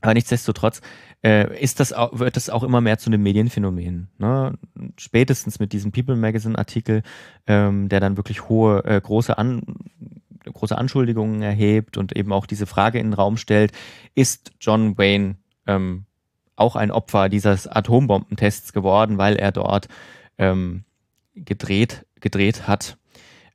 [0.02, 0.82] Aber nichtsdestotrotz
[1.24, 4.10] äh, ist das auch, wird das auch immer mehr zu einem Medienphänomen.
[4.20, 4.54] Ne?
[4.98, 7.02] Spätestens mit diesem People Magazine Artikel,
[7.48, 9.64] ähm, der dann wirklich hohe, äh, große, An
[10.46, 13.72] große Anschuldigungen erhebt und eben auch diese Frage in den Raum stellt,
[14.16, 16.06] ist John Wayne ähm,
[16.56, 19.88] auch ein Opfer dieses Atombombentests geworden, weil er dort
[20.38, 20.86] ähm,
[21.36, 22.98] gedreht, gedreht hat.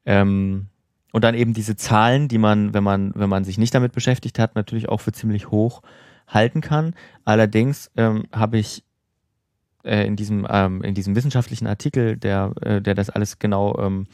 [0.04, 0.68] Ähm,
[1.12, 4.38] und dann eben diese Zahlen, die man, wenn man, wenn man sich nicht damit beschäftigt
[4.38, 5.82] hat, natürlich auch für ziemlich hoch
[6.26, 6.94] halten kann.
[7.24, 8.82] Allerdings ähm, habe ich
[9.84, 14.06] äh, in diesem ähm, in diesem wissenschaftlichen Artikel, der äh, der das alles genau ähm,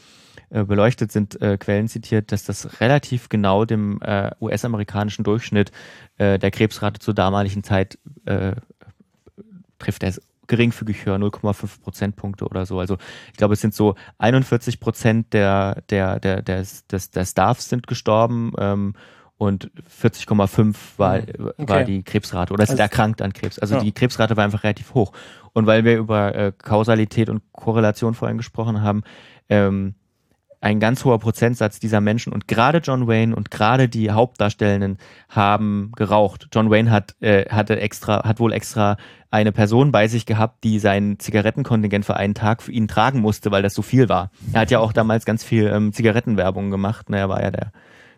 [0.49, 5.71] äh, beleuchtet, sind äh, Quellen zitiert, dass das relativ genau dem äh, US-amerikanischen Durchschnitt
[6.17, 10.03] der Krebsrate zur damaligen Zeit trifft.
[10.03, 12.79] Er ist geringfügig höher, 0,5 Prozentpunkte oder so.
[12.79, 12.97] Also
[13.31, 17.87] ich glaube, es sind so 41 Prozent der, der, der, der, des, der Staffs sind
[17.87, 18.93] gestorben ähm,
[19.37, 21.51] und 40,5 war, mhm.
[21.57, 21.67] okay.
[21.67, 23.57] war die Krebsrate oder sind also, erkrankt an Krebs.
[23.59, 23.81] Also ja.
[23.81, 25.13] die Krebsrate war einfach relativ hoch.
[25.53, 29.03] Und weil wir über äh, Kausalität und Korrelation vorhin gesprochen haben,
[29.47, 29.95] ähm,
[30.61, 34.97] ein ganz hoher Prozentsatz dieser Menschen und gerade John Wayne und gerade die Hauptdarstellenden
[35.29, 36.49] haben geraucht.
[36.53, 38.97] John Wayne hat äh, hatte extra hat wohl extra
[39.31, 43.51] eine Person bei sich gehabt, die sein Zigarettenkontingent für einen Tag für ihn tragen musste,
[43.51, 44.31] weil das so viel war.
[44.53, 47.09] Er hat ja auch damals ganz viel ähm, Zigarettenwerbung gemacht.
[47.09, 47.71] Ne, er war ja der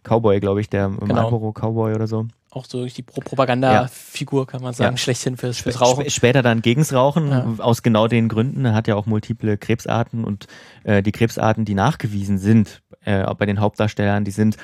[0.03, 1.13] Cowboy, glaube ich, der genau.
[1.13, 2.27] Marlboro Cowboy oder so.
[2.53, 4.97] Auch so die Propagandafigur, kann man sagen, ja.
[4.97, 6.09] schlechthin fürs, fürs Rauchen.
[6.09, 7.45] Später dann gegens Rauchen, ja.
[7.59, 8.65] aus genau den Gründen.
[8.65, 10.47] Er hat ja auch multiple Krebsarten und
[10.83, 14.57] äh, die Krebsarten, die nachgewiesen sind, äh, bei den Hauptdarstellern, die sind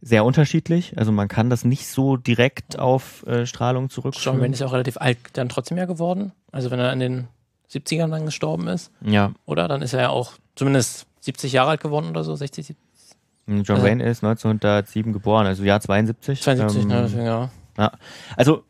[0.00, 0.96] sehr unterschiedlich.
[0.96, 4.36] Also man kann das nicht so direkt auf äh, Strahlung zurückführen.
[4.36, 6.32] John Wayne ist ja auch relativ alt dann trotzdem ja geworden.
[6.50, 7.28] Also wenn er in den
[7.70, 8.90] 70ern dann gestorben ist.
[9.02, 9.32] Ja.
[9.44, 9.68] Oder?
[9.68, 12.84] Dann ist er ja auch zumindest 70 Jahre alt geworden oder so, 60, 70.
[13.46, 16.42] John Wayne ist 1907 geboren, also Jahr 72.
[16.42, 17.50] 72, ähm, ne, ja.
[17.76, 17.92] ja.
[18.36, 18.64] Also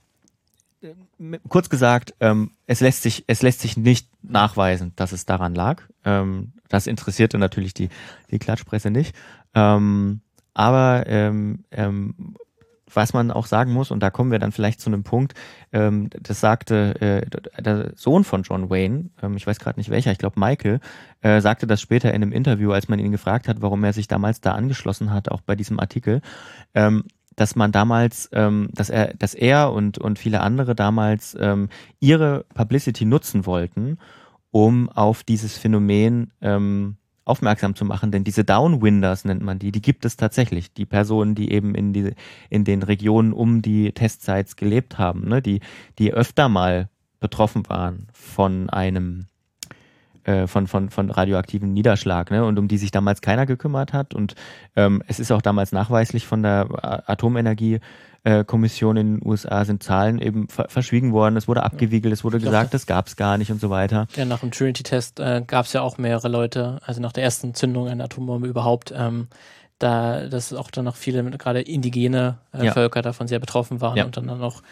[1.48, 5.82] kurz gesagt, ähm, es lässt sich es lässt sich nicht nachweisen, dass es daran lag.
[6.04, 7.88] Ähm, das interessierte natürlich die
[8.30, 9.14] die Klatschpresse nicht.
[9.54, 10.20] Ähm,
[10.54, 12.36] aber ähm, ähm,
[12.92, 15.34] was man auch sagen muss, und da kommen wir dann vielleicht zu einem Punkt,
[15.72, 20.12] ähm, das sagte äh, der Sohn von John Wayne, ähm, ich weiß gerade nicht welcher,
[20.12, 20.80] ich glaube Michael,
[21.22, 24.08] äh, sagte das später in einem Interview, als man ihn gefragt hat, warum er sich
[24.08, 26.20] damals da angeschlossen hat, auch bei diesem Artikel,
[26.74, 27.04] ähm,
[27.36, 31.68] dass man damals, ähm, dass er, dass er und, und viele andere damals ähm,
[32.00, 33.98] ihre Publicity nutzen wollten,
[34.50, 39.82] um auf dieses Phänomen ähm, aufmerksam zu machen, denn diese Downwinders nennt man die, die
[39.82, 40.72] gibt es tatsächlich.
[40.74, 42.12] Die Personen, die eben in, die,
[42.50, 45.60] in den Regionen um die Testsites gelebt haben, ne, die,
[45.98, 46.88] die öfter mal
[47.20, 49.26] betroffen waren von einem
[50.24, 52.44] äh, von, von, von radioaktiven Niederschlag, ne?
[52.44, 54.14] Und um die sich damals keiner gekümmert hat.
[54.14, 54.34] Und
[54.74, 56.66] ähm, es ist auch damals nachweislich von der
[57.10, 57.80] Atomenergie
[58.46, 62.72] Kommission in den USA sind Zahlen eben verschwiegen worden, es wurde abgewiegelt, es wurde gesagt,
[62.72, 64.06] das gab es gar nicht und so weiter.
[64.16, 67.54] Ja, nach dem Trinity-Test äh, gab es ja auch mehrere Leute, also nach der ersten
[67.54, 69.28] Zündung einer Atombombe überhaupt, ähm,
[69.78, 72.72] da dass auch dann noch viele, gerade indigene äh, ja.
[72.72, 74.04] Völker davon sehr betroffen waren ja.
[74.04, 74.62] und dann auch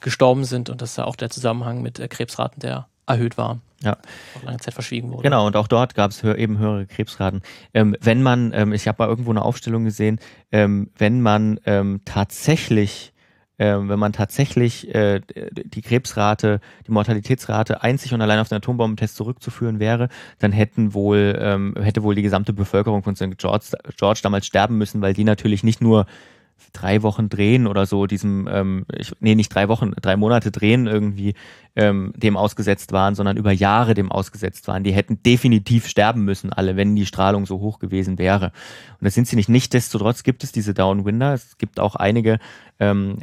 [0.00, 3.60] gestorben sind und dass da auch der Zusammenhang mit äh, Krebsraten der erhöht war.
[3.82, 3.96] Ja.
[4.36, 5.22] Auch lange Zeit verschwiegen wurde.
[5.22, 7.40] Genau, und auch dort gab es hö eben höhere Krebsraten.
[7.72, 10.20] Ähm, wenn man, ähm, ich habe mal irgendwo eine Aufstellung gesehen,
[10.52, 13.12] ähm, wenn man ähm, tatsächlich
[13.60, 15.20] ähm, wenn man tatsächlich äh,
[15.52, 20.08] die Krebsrate, die Mortalitätsrate einzig und allein auf den Atombombentest zurückzuführen wäre,
[20.38, 23.36] dann hätten wohl, ähm, hätte wohl die gesamte Bevölkerung von St.
[23.36, 23.66] George,
[23.98, 26.06] George damals sterben müssen, weil die natürlich nicht nur
[26.72, 30.86] drei Wochen drehen oder so, diesem, ähm, ich, nee, nicht drei Wochen, drei Monate drehen
[30.86, 31.34] irgendwie
[31.76, 34.84] ähm, dem ausgesetzt waren, sondern über Jahre dem ausgesetzt waren.
[34.84, 38.46] Die hätten definitiv sterben müssen, alle, wenn die Strahlung so hoch gewesen wäre.
[38.98, 39.48] Und das sind sie nicht.
[39.48, 41.34] Nichtsdestotrotz gibt es diese Downwinder.
[41.34, 42.38] Es gibt auch einige,
[42.78, 43.18] ähm,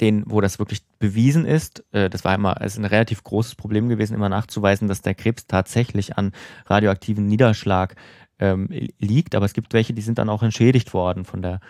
[0.00, 1.84] denen, wo das wirklich bewiesen ist.
[1.92, 5.14] Äh, das war immer, es ist ein relativ großes Problem gewesen, immer nachzuweisen, dass der
[5.14, 6.32] Krebs tatsächlich an
[6.66, 7.96] radioaktiven Niederschlag
[8.38, 8.68] ähm,
[8.98, 9.34] liegt.
[9.34, 11.60] Aber es gibt welche, die sind dann auch entschädigt worden von der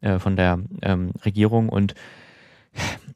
[0.00, 1.94] äh, von der ähm, Regierung und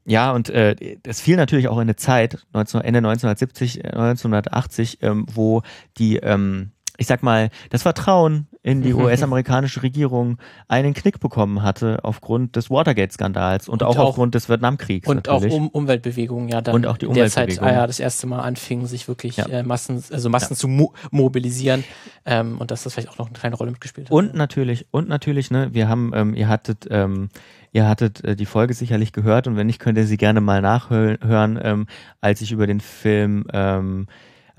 [0.07, 0.75] ja, und äh,
[1.21, 5.63] fiel natürlich auch in eine Zeit, 19, Ende 1970, 1980, äh, ähm, wo
[5.99, 10.37] die ähm, ich sag mal, das Vertrauen in die US-amerikanische Regierung
[10.69, 15.09] einen Knick bekommen hatte aufgrund des Watergate-Skandals und, und, auch, aufgrund des Vietnamkriegs.
[15.09, 15.55] Und natürlich.
[15.55, 17.55] auch um Umweltbewegungen, ja, dann und auch die Umweltbewegung.
[17.55, 19.47] Zeit, ah, ja, das erste Mal anfingen, sich wirklich ja.
[19.47, 20.59] äh, Massen, also Massen ja.
[20.59, 21.85] zu mo mobilisieren
[22.27, 24.13] ähm, und dass das vielleicht auch noch eine kleine Rolle mitgespielt hat.
[24.13, 27.31] Und natürlich, und natürlich, ne, wir haben, ähm, ihr hattet, ähm,
[27.73, 30.61] ihr hattet äh, die Folge sicherlich gehört und wenn nicht, könnt ihr sie gerne mal
[30.61, 31.87] nachhören, ähm,
[32.21, 34.07] als ich über den Film ähm,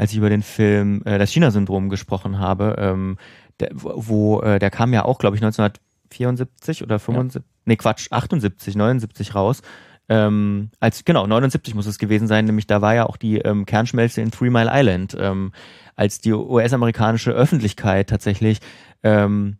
[0.02, 3.18] als ich über den Film äh, das China-Syndrom gesprochen habe, ähm,
[3.60, 7.48] der, wo äh, der kam ja auch, glaube ich, 1974 oder 75, ja.
[7.66, 9.62] nee Quatsch, 78, 79 raus.
[10.10, 13.68] Ähm, als genau 79 muss es gewesen sein, nämlich da war ja auch die ähm,
[13.68, 15.52] Kernschmelze in Three Mile Island, ähm,
[15.96, 18.58] als die US-amerikanische Öffentlichkeit tatsächlich
[19.04, 19.58] ähm,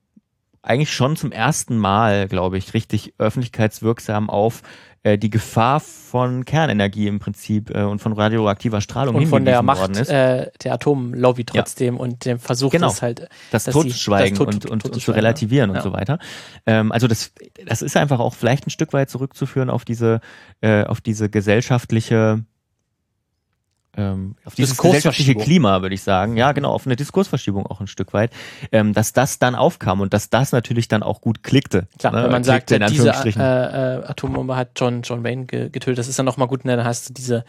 [0.64, 4.64] eigentlich schon zum ersten Mal, glaube ich, richtig öffentlichkeitswirksam auf
[5.04, 9.62] äh, die Gefahr von Kernenergie im Prinzip äh, und von radioaktiver Strahlung und von der
[9.64, 12.02] Macht äh, der Atomlobby trotzdem ja.
[12.02, 12.88] und dem Versuch, genau.
[12.90, 15.78] das halt das Totschweigen das und, und, und, zu relativieren ja.
[15.78, 16.20] und so weiter.
[16.66, 17.34] Ähm, also das,
[17.66, 20.22] das ist einfach auch vielleicht ein Stück weit zurückzuführen auf diese,
[20.62, 22.44] äh, auf diese gesellschaftliche
[23.98, 26.38] ähm, auf dieses gesellschaftliche Klima, würde ich sagen.
[26.38, 28.32] Ja, genau, auf eine Diskursverschiebung auch ein Stück weit,
[28.72, 31.88] ähm, dass das dann aufkam und dass das natürlich dann auch gut klickte.
[32.00, 32.24] Klar, ne?
[32.24, 36.26] wenn man sagt, diese äh, äh, Atombombe hat John, John Wayne getötet, das ist dann
[36.26, 36.78] nochmal gut, ne?
[36.78, 37.44] dann hast du diese,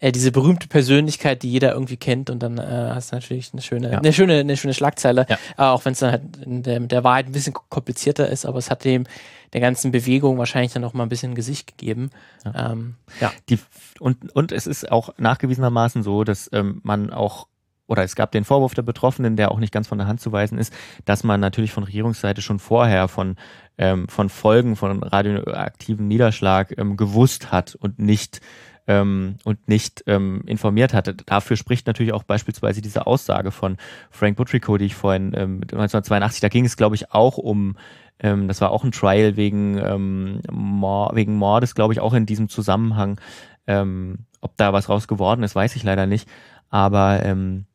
[0.00, 3.62] äh, diese berühmte Persönlichkeit, die jeder irgendwie kennt und dann äh, hast du natürlich eine
[3.62, 3.98] schöne, ja.
[3.98, 5.38] eine schöne, eine schöne Schlagzeile, ja.
[5.56, 8.58] äh, auch wenn es dann halt in der, der Wahrheit ein bisschen komplizierter ist, aber
[8.58, 9.06] es hat dem
[9.54, 12.10] der ganzen Bewegung wahrscheinlich dann noch mal ein bisschen Gesicht gegeben.
[12.44, 12.72] Ja.
[12.72, 13.32] Ähm, ja.
[13.48, 13.58] Die,
[14.00, 17.46] und, und es ist auch nachgewiesenermaßen so, dass ähm, man auch
[17.86, 20.32] oder es gab den Vorwurf der Betroffenen, der auch nicht ganz von der Hand zu
[20.32, 20.72] weisen ist,
[21.04, 23.36] dass man natürlich von Regierungsseite schon vorher von,
[23.76, 28.40] ähm, von Folgen von radioaktivem Niederschlag ähm, gewusst hat und nicht
[28.86, 31.14] ähm, und nicht ähm, informiert hatte.
[31.14, 33.76] Dafür spricht natürlich auch beispielsweise diese Aussage von
[34.10, 37.76] Frank Butrico, die ich vorhin ähm, 1982, da ging es glaube ich auch um
[38.24, 42.24] ähm, das war auch ein Trial wegen, ähm, Mord, wegen Mordes, glaube ich, auch in
[42.24, 43.20] diesem Zusammenhang.
[43.66, 46.26] Ähm, ob da was raus geworden ist, weiß ich leider nicht.
[46.70, 47.66] Aber ähm,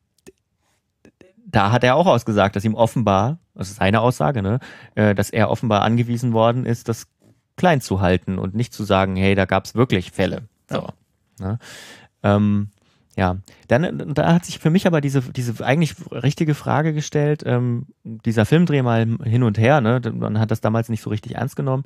[1.46, 4.58] da hat er auch ausgesagt, dass ihm offenbar, das ist seine Aussage, ne,
[4.96, 7.06] äh, dass er offenbar angewiesen worden ist, das
[7.56, 10.48] klein zu halten und nicht zu sagen, hey, da gab es wirklich Fälle.
[10.68, 10.88] So,
[11.38, 11.60] ne?
[12.24, 12.70] ähm,
[13.16, 17.86] ja, dann da hat sich für mich aber diese, diese eigentlich richtige Frage gestellt, ähm,
[18.04, 20.00] dieser Filmdreh mal hin und her, ne?
[20.14, 21.84] man hat das damals nicht so richtig ernst genommen,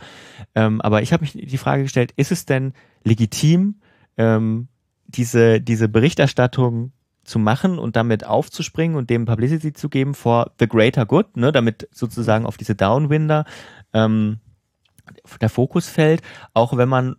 [0.54, 3.76] ähm, aber ich habe mich die Frage gestellt, ist es denn legitim,
[4.16, 4.68] ähm,
[5.06, 6.92] diese, diese Berichterstattung
[7.24, 11.52] zu machen und damit aufzuspringen und dem Publicity zu geben vor the greater good, ne?
[11.52, 13.46] damit sozusagen auf diese Downwinder
[13.94, 14.40] ähm,
[15.40, 17.16] der Fokus fällt, auch wenn man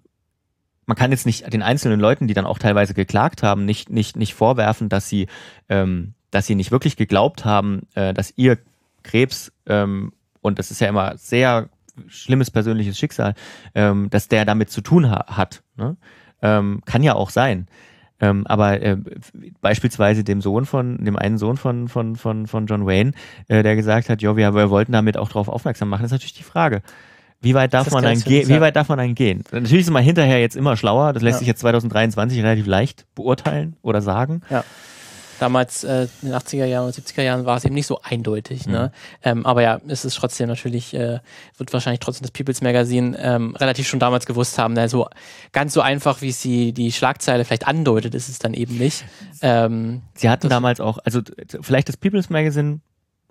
[0.85, 4.15] man kann jetzt nicht den einzelnen Leuten, die dann auch teilweise geklagt haben, nicht, nicht,
[4.15, 5.27] nicht vorwerfen, dass sie,
[5.69, 8.57] ähm, dass sie nicht wirklich geglaubt haben, äh, dass ihr
[9.03, 11.69] Krebs, ähm, und das ist ja immer sehr
[12.07, 13.33] schlimmes persönliches Schicksal,
[13.73, 15.63] ähm, dass der damit zu tun ha hat.
[15.77, 15.95] Ne?
[16.41, 17.67] Ähm, kann ja auch sein.
[18.19, 18.97] Ähm, aber äh,
[19.61, 23.11] beispielsweise dem Sohn von, dem einen Sohn von, von, von, von John Wayne,
[23.47, 26.33] äh, der gesagt hat, ja, wir, wir wollten damit auch darauf aufmerksam machen, ist natürlich
[26.33, 26.81] die Frage.
[27.45, 28.49] Wie weit darf man dann gehen?
[28.49, 29.43] Wie weit darf man dann gehen?
[29.51, 31.13] Natürlich ist man hinterher jetzt immer schlauer.
[31.13, 31.39] Das lässt ja.
[31.39, 34.41] sich jetzt 2023 relativ leicht beurteilen oder sagen.
[34.49, 34.63] Ja.
[35.39, 38.65] Damals äh, in den 80er Jahren und 70er Jahren war es eben nicht so eindeutig.
[38.65, 38.71] Ne?
[38.71, 38.73] Mhm.
[38.73, 38.91] Ne?
[39.21, 41.19] Ähm, aber ja, es ist trotzdem natürlich, äh,
[41.57, 44.73] wird wahrscheinlich trotzdem das People's Magazine ähm, relativ schon damals gewusst haben.
[44.73, 44.89] Ne?
[44.89, 45.07] So,
[45.51, 49.05] ganz so einfach, wie es die, die Schlagzeile vielleicht andeutet, ist es dann eben nicht.
[49.41, 51.21] Ähm, Sie hatten damals auch, also
[51.61, 52.79] vielleicht das People's Magazine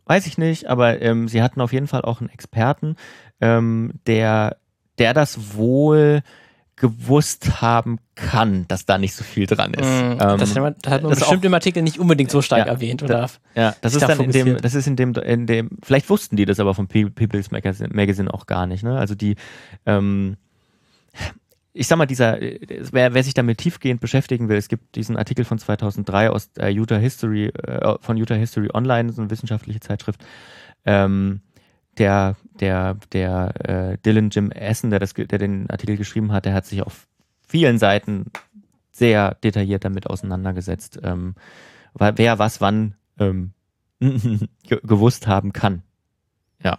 [0.06, 2.96] weiß ich nicht, aber ähm, sie hatten auf jeden Fall auch einen Experten,
[3.40, 4.56] ähm, der,
[4.98, 6.22] der das wohl
[6.76, 9.86] gewusst haben kann, dass da nicht so viel dran ist.
[9.86, 13.30] Mm, ähm, das hat man bestimmt im Artikel nicht unbedingt so stark ja, erwähnt, oder?
[13.54, 16.46] Ja, das ist dann in dem, das ist in dem, in dem, vielleicht wussten die
[16.46, 18.98] das aber vom People's Magazine, Magazine auch gar nicht, ne?
[18.98, 19.36] Also die,
[19.86, 20.36] ähm,
[21.76, 25.44] ich sag mal, dieser, wer, wer sich damit tiefgehend beschäftigen will, es gibt diesen Artikel
[25.44, 30.24] von 2003 aus äh, Utah History, äh, von Utah History Online, so eine wissenschaftliche Zeitschrift,
[30.86, 31.40] ähm,
[31.98, 36.54] der, der, der äh, Dylan Jim Essen, der, das, der den Artikel geschrieben hat, der
[36.54, 37.08] hat sich auf
[37.46, 38.26] vielen Seiten
[38.92, 41.34] sehr detailliert damit auseinandergesetzt, ähm,
[41.94, 43.52] wer was wann ähm,
[44.68, 45.82] gewusst haben kann.
[46.62, 46.78] Ja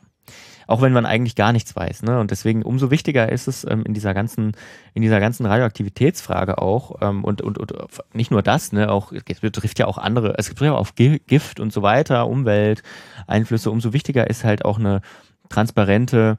[0.67, 2.03] auch wenn man eigentlich gar nichts weiß.
[2.03, 2.19] Ne?
[2.19, 4.53] Und deswegen umso wichtiger ist es ähm, in dieser ganzen,
[4.93, 7.73] in dieser ganzen Radioaktivitätsfrage auch ähm, und, und, und
[8.13, 11.59] nicht nur das, ne, auch es betrifft ja auch andere, es betrifft ja auch Gift
[11.59, 12.83] und so weiter, Umwelt,
[13.27, 13.71] Einflüsse.
[13.71, 15.01] Umso wichtiger ist halt auch eine
[15.49, 16.37] transparente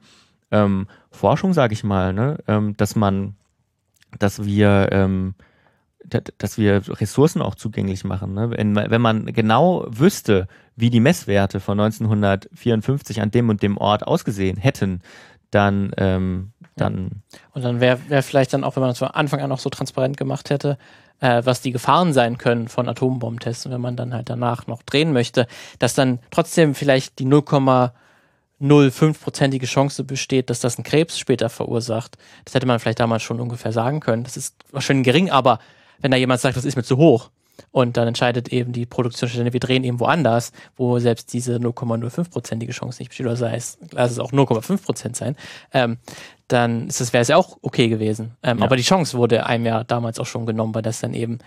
[0.51, 2.37] ähm, Forschung, sage ich mal, ne?
[2.47, 3.35] ähm, dass man,
[4.19, 5.35] dass wir ähm,
[6.37, 8.33] dass wir Ressourcen auch zugänglich machen.
[8.33, 8.51] Ne?
[8.51, 14.07] Wenn, wenn man genau wüsste, wie die Messwerte von 1954 an dem und dem Ort
[14.07, 15.01] ausgesehen hätten,
[15.51, 17.23] dann, ähm, dann.
[17.53, 19.71] Und dann wäre wär vielleicht dann auch, wenn man das von Anfang an auch so
[19.71, 20.77] transparent gemacht hätte,
[21.19, 24.83] äh, was die Gefahren sein können von Atombombentests und wenn man dann halt danach noch
[24.83, 25.47] drehen möchte,
[25.79, 32.19] dass dann trotzdem vielleicht die 0,05-prozentige Chance besteht, dass das einen Krebs später verursacht.
[32.45, 34.23] Das hätte man vielleicht damals schon ungefähr sagen können.
[34.23, 35.57] Das ist wahrscheinlich gering, aber
[35.99, 37.31] wenn da jemand sagt, das ist mir zu hoch,
[37.71, 43.01] und dann entscheidet eben die Produktionsstelle, wir drehen eben woanders, wo selbst diese 0,05-prozentige Chance
[43.01, 45.35] nicht besteht, oder sei es, lass es auch 0,5 Prozent sein,
[45.73, 45.97] ähm,
[46.47, 48.37] dann ist das wäre es ja auch okay gewesen.
[48.43, 48.65] Ähm, ja.
[48.65, 51.39] Aber die Chance wurde einem ja damals auch schon genommen, weil das dann eben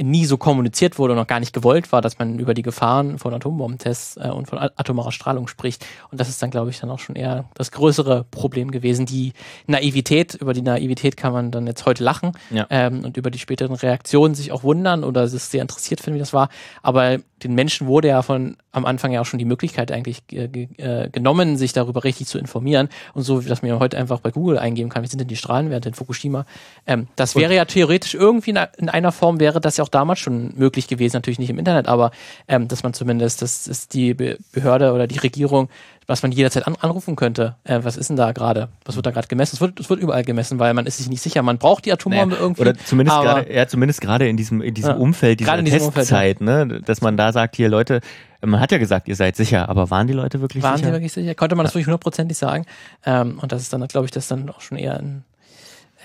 [0.00, 3.18] nie so kommuniziert wurde und noch gar nicht gewollt war, dass man über die Gefahren
[3.18, 5.84] von Atombombentests äh, und von atomarer Strahlung spricht.
[6.10, 9.06] Und das ist dann, glaube ich, dann auch schon eher das größere Problem gewesen.
[9.06, 9.32] Die
[9.66, 12.66] Naivität, über die Naivität kann man dann jetzt heute lachen ja.
[12.70, 16.20] ähm, und über die späteren Reaktionen sich auch wundern oder sich sehr interessiert finden, wie
[16.20, 16.48] das war.
[16.82, 21.08] Aber den Menschen wurde ja von am Anfang ja auch schon die Möglichkeit eigentlich äh,
[21.10, 22.88] genommen, sich darüber richtig zu informieren.
[23.14, 25.90] Und so, dass man heute einfach bei Google eingeben kann, wie sind denn die Strahlenwerte
[25.90, 26.46] in Fukushima.
[26.86, 30.20] Ähm, das wäre ja theoretisch irgendwie in, in, einer Form wäre das ja auch damals
[30.20, 32.10] schon möglich gewesen, natürlich nicht im Internet, aber
[32.46, 35.68] ähm, dass man zumindest, dass, dass die Behörde oder die Regierung
[36.08, 37.54] was man jederzeit an, anrufen könnte.
[37.64, 38.70] Äh, was ist denn da gerade?
[38.86, 39.56] Was wird da gerade gemessen?
[39.56, 41.42] Es wird, es wird überall gemessen, weil man ist sich nicht sicher.
[41.42, 42.62] Man braucht die Atombombe naja, irgendwie.
[42.62, 46.40] Oder zumindest gerade, ja, zumindest gerade in diesem, in diesem ja, Umfeld dieser Testzeit, Umfeld,
[46.40, 46.64] ja.
[46.64, 48.00] ne, dass man da sagt, hier Leute,
[48.40, 50.86] man hat ja gesagt, ihr seid sicher, aber waren die Leute wirklich waren sicher?
[50.86, 51.34] Waren die wirklich sicher?
[51.34, 52.64] Konnte man das wirklich hundertprozentig sagen?
[53.04, 55.24] Ähm, und das ist dann, glaube ich, das dann auch schon eher ein,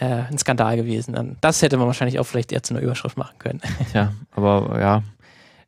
[0.02, 1.38] äh, ein Skandal gewesen.
[1.40, 3.62] Das hätte man wahrscheinlich auch vielleicht eher zu einer Überschrift machen können.
[3.94, 5.04] Tja, aber ja,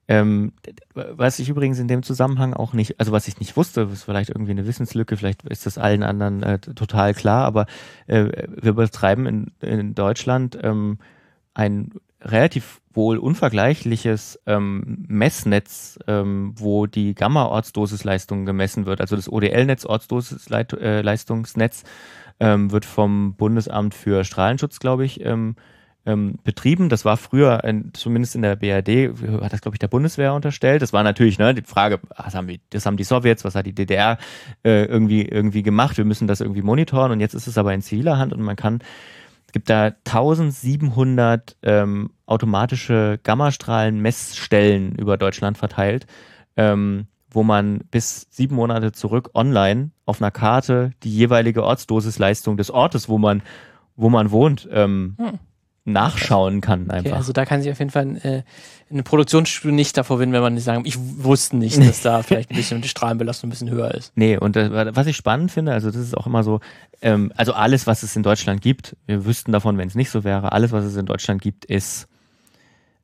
[0.08, 0.54] ähm,
[0.94, 4.30] was ich übrigens in dem Zusammenhang auch nicht, also was ich nicht wusste, ist vielleicht
[4.30, 7.66] irgendwie eine Wissenslücke, vielleicht ist das allen anderen äh, total klar, aber
[8.08, 11.00] äh, wir betreiben in, in Deutschland ähm,
[11.56, 11.92] ein
[12.22, 19.02] relativ wohl unvergleichliches ähm, Messnetz, ähm, wo die Gamma-Ortsdosisleistung gemessen wird.
[19.02, 21.84] Also das ODL-Netz, Ortsdosisleistungsnetz,
[22.40, 25.56] ähm, wird vom Bundesamt für Strahlenschutz, glaube ich, ähm,
[26.06, 26.90] ähm, betrieben.
[26.90, 30.82] Das war früher, in, zumindest in der BRD, hat das, glaube ich, der Bundeswehr unterstellt.
[30.82, 33.66] Das war natürlich ne, die Frage, was haben, wir, das haben die Sowjets, was hat
[33.66, 34.18] die DDR
[34.64, 35.98] äh, irgendwie, irgendwie gemacht?
[35.98, 38.56] Wir müssen das irgendwie monitoren und jetzt ist es aber in ziviler Hand und man
[38.56, 38.80] kann,
[39.48, 46.06] es gibt da 1700 ähm, automatische Gammastrahlen-Messstellen über Deutschland verteilt.
[46.58, 52.72] Ähm, wo man bis sieben Monate zurück online auf einer Karte die jeweilige Ortsdosisleistung des
[52.72, 53.44] Ortes, wo man,
[53.98, 55.40] wo man wohnt, ähm, hm
[55.86, 57.12] nachschauen kann einfach.
[57.12, 58.44] Okay, also da kann sich auf jeden Fall äh,
[58.90, 62.50] eine Produktionsstudie nicht davor winnen, wenn man nicht sagen, ich wusste nicht, dass da vielleicht
[62.50, 64.12] ein bisschen die Strahlenbelastung ein bisschen höher ist.
[64.16, 66.60] Nee, und äh, was ich spannend finde, also das ist auch immer so,
[67.02, 70.24] ähm, also alles, was es in Deutschland gibt, wir wüssten davon, wenn es nicht so
[70.24, 72.08] wäre, alles, was es in Deutschland gibt, ist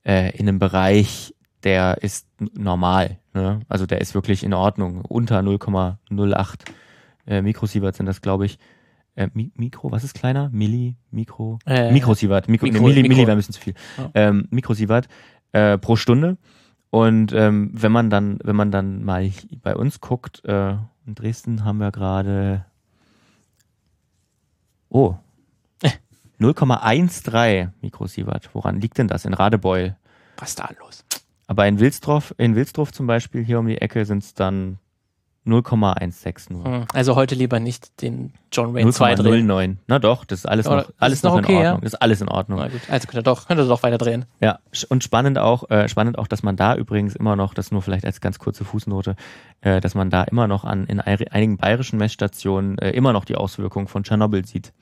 [0.03, 3.19] äh, in einem Bereich, der ist normal.
[3.35, 3.59] Ne?
[3.69, 5.05] Also der ist wirklich in Ordnung.
[5.05, 6.55] Unter 0,08
[7.27, 8.57] äh, Mikrosievert sind das, glaube ich
[9.15, 10.49] äh, Mikro, was ist kleiner?
[10.51, 13.15] Milli, Mikro, äh, Mikrosievert, Mikro, Mikro, nee, Milli, Mikro.
[13.15, 13.73] Milli wäre ein bisschen zu viel.
[13.97, 14.09] Ja.
[14.13, 15.07] Ähm, Mikrosievert
[15.51, 16.37] äh, pro Stunde.
[16.89, 20.71] Und ähm, wenn man dann, wenn man dann mal bei uns guckt, äh,
[21.05, 22.65] in Dresden haben wir gerade
[24.89, 25.15] oh
[26.39, 28.49] 0,13 Mikrosievert.
[28.53, 29.25] Woran liegt denn das?
[29.25, 29.95] In Radebeul.
[30.37, 31.05] Was ist da los?
[31.47, 34.79] Aber in Wilsdorf, in Wilsdorf zum Beispiel, hier um die Ecke, sind es dann
[35.45, 36.65] 0,16 nur.
[36.65, 39.49] Hm, also heute lieber nicht den John Wayne 2 drehen.
[39.49, 39.77] 0,09.
[39.87, 41.73] Na doch, das ist alles noch, alles ist noch, noch okay, in Ordnung.
[41.73, 41.81] Ja?
[41.81, 42.59] Das ist alles in Ordnung.
[42.59, 42.81] Na gut.
[42.89, 44.25] Also könnte er doch, könnte er doch weiter drehen.
[44.39, 47.81] Ja, und spannend auch, äh, spannend auch, dass man da übrigens immer noch, das nur
[47.81, 49.15] vielleicht als ganz kurze Fußnote,
[49.61, 53.35] äh, dass man da immer noch an, in einigen bayerischen Messstationen äh, immer noch die
[53.35, 54.73] Auswirkungen von Tschernobyl sieht.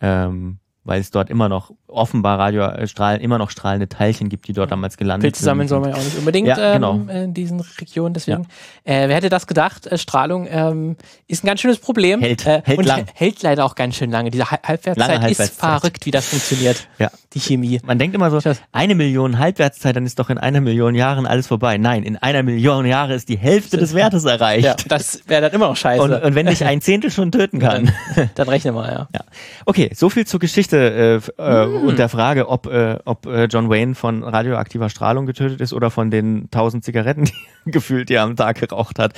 [0.00, 4.72] Ähm, weil es dort immer noch offenbar Radiostrahlen, immer noch strahlende Teilchen gibt, die dort
[4.72, 5.46] damals gelandet Pilze sind.
[5.46, 6.94] sammeln soll man ja auch nicht unbedingt ja, genau.
[6.94, 8.14] ähm, in diesen Regionen.
[8.14, 8.46] Deswegen,
[8.84, 8.92] ja.
[8.92, 9.86] äh, wer hätte das gedacht?
[9.86, 10.96] Äh, Strahlung ähm,
[11.28, 12.20] ist ein ganz schönes Problem.
[12.20, 13.04] Hält, äh, hält und lang.
[13.14, 14.30] hält leider auch ganz schön lange.
[14.30, 16.88] Diese Halbwertszeit, lange Halbwertszeit ist verrückt, wie das funktioniert.
[16.98, 17.10] Ja.
[17.34, 17.80] Die Chemie.
[17.84, 18.40] Man denkt immer so,
[18.72, 21.78] eine Million Halbwertszeit, dann ist doch in einer Million Jahren alles vorbei.
[21.78, 24.64] Nein, in einer Million Jahre ist die Hälfte des Wertes erreicht.
[24.64, 26.02] Ja, das wäre dann immer noch scheiße.
[26.02, 27.92] Und, und wenn dich ein Zehntel schon töten kann.
[28.16, 29.08] dann, dann rechne mal, ja.
[29.14, 29.24] ja.
[29.64, 31.76] Okay, so viel zur Geschichte äh, äh, hm.
[31.86, 35.90] und der Frage, ob, äh, ob äh, John Wayne von radioaktiver Strahlung getötet ist oder
[35.90, 37.32] von den tausend Zigaretten, die
[37.70, 39.14] gefühlt, die er am Tag geraucht hat.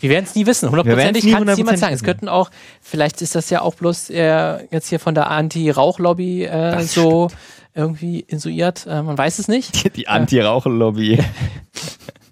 [0.00, 0.70] Wir werden es nie wissen.
[0.70, 1.94] Hundertprozentig kann es niemand sagen.
[1.94, 2.50] Es könnten auch,
[2.82, 7.42] vielleicht ist das ja auch bloß äh, jetzt hier von der Anti-Rauch-Lobby äh, so stimmt.
[7.74, 8.86] irgendwie insuiert.
[8.86, 9.84] Äh, man weiß es nicht.
[9.84, 11.18] Die, die Anti-Rauch-Lobby.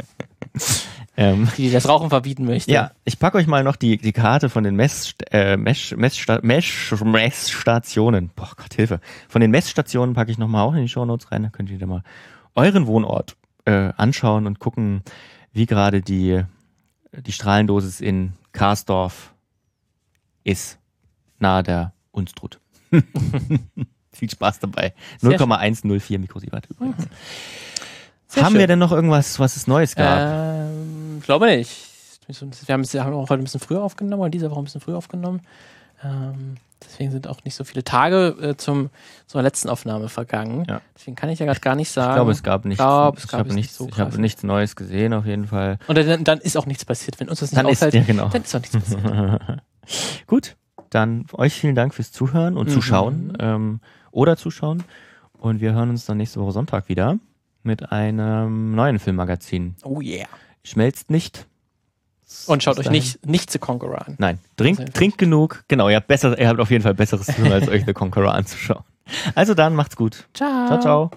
[1.16, 2.72] Ähm, die das Rauchen verbieten möchte.
[2.72, 6.40] Ja, ich packe euch mal noch die, die Karte von den Mess, äh, Mess, Messsta
[6.42, 8.30] Mess, Messstationen.
[8.34, 9.00] Boah Gott, Hilfe.
[9.28, 11.44] Von den Messstationen packe ich nochmal auch in die Show Notes rein.
[11.44, 12.02] Da könnt ihr da mal
[12.56, 15.02] euren Wohnort äh, anschauen und gucken,
[15.52, 16.42] wie gerade die,
[17.12, 19.32] die Strahlendosis in Karsdorf
[20.42, 20.78] ist,
[21.38, 22.58] nahe der Unstrut.
[24.12, 24.94] Viel Spaß dabei.
[25.18, 27.08] Sehr 0,104 Mikrosievert übrigens.
[28.26, 28.60] Sehr Haben schön.
[28.60, 30.18] wir denn noch irgendwas, was es Neues gab?
[30.18, 30.63] Ich
[31.24, 31.90] glaube nicht.
[32.26, 32.34] Wir
[32.74, 34.96] haben, es- haben auch heute ein bisschen früher aufgenommen, oder diese Woche ein bisschen früher
[34.96, 35.42] aufgenommen.
[36.02, 38.90] Ähm, deswegen sind auch nicht so viele Tage äh, zum,
[39.26, 40.64] zur letzten Aufnahme vergangen.
[40.68, 40.80] Ja.
[40.96, 42.10] Deswegen kann ich ja gerade gar nicht sagen.
[42.12, 42.78] ich glaube, es gab nichts.
[42.82, 44.16] glaub, es ich habe nichts, nicht so ich krass.
[44.16, 45.78] nichts Neues gesehen, auf jeden Fall.
[45.86, 47.20] Und dann, dann ist auch nichts passiert.
[47.20, 48.28] Wenn uns das nicht Dann ist, auffällt, ja, genau.
[48.28, 49.40] dann ist auch nichts passiert.
[50.26, 50.56] Gut,
[50.90, 52.72] dann euch vielen Dank fürs Zuhören und Mhm.
[52.72, 54.82] Zuschauen ähm, oder Zuschauen.
[55.38, 57.18] Und wir hören uns dann nächste Woche Sonntag wieder
[57.62, 59.74] mit einem neuen Filmmagazin.
[59.84, 60.26] Oh yeah.
[60.64, 61.46] Schmelzt nicht.
[62.46, 64.14] Und schaut euch nicht, nicht The Conqueror an.
[64.18, 65.64] Nein, trinkt, trinkt genug.
[65.68, 67.92] Genau, ihr habt, besser, ihr habt auf jeden Fall Besseres zu tun, als euch The
[67.92, 68.82] Conqueror anzuschauen.
[69.34, 70.26] Also dann, macht's gut.
[70.32, 70.66] Ciao.
[70.66, 71.10] Ciao, ciao.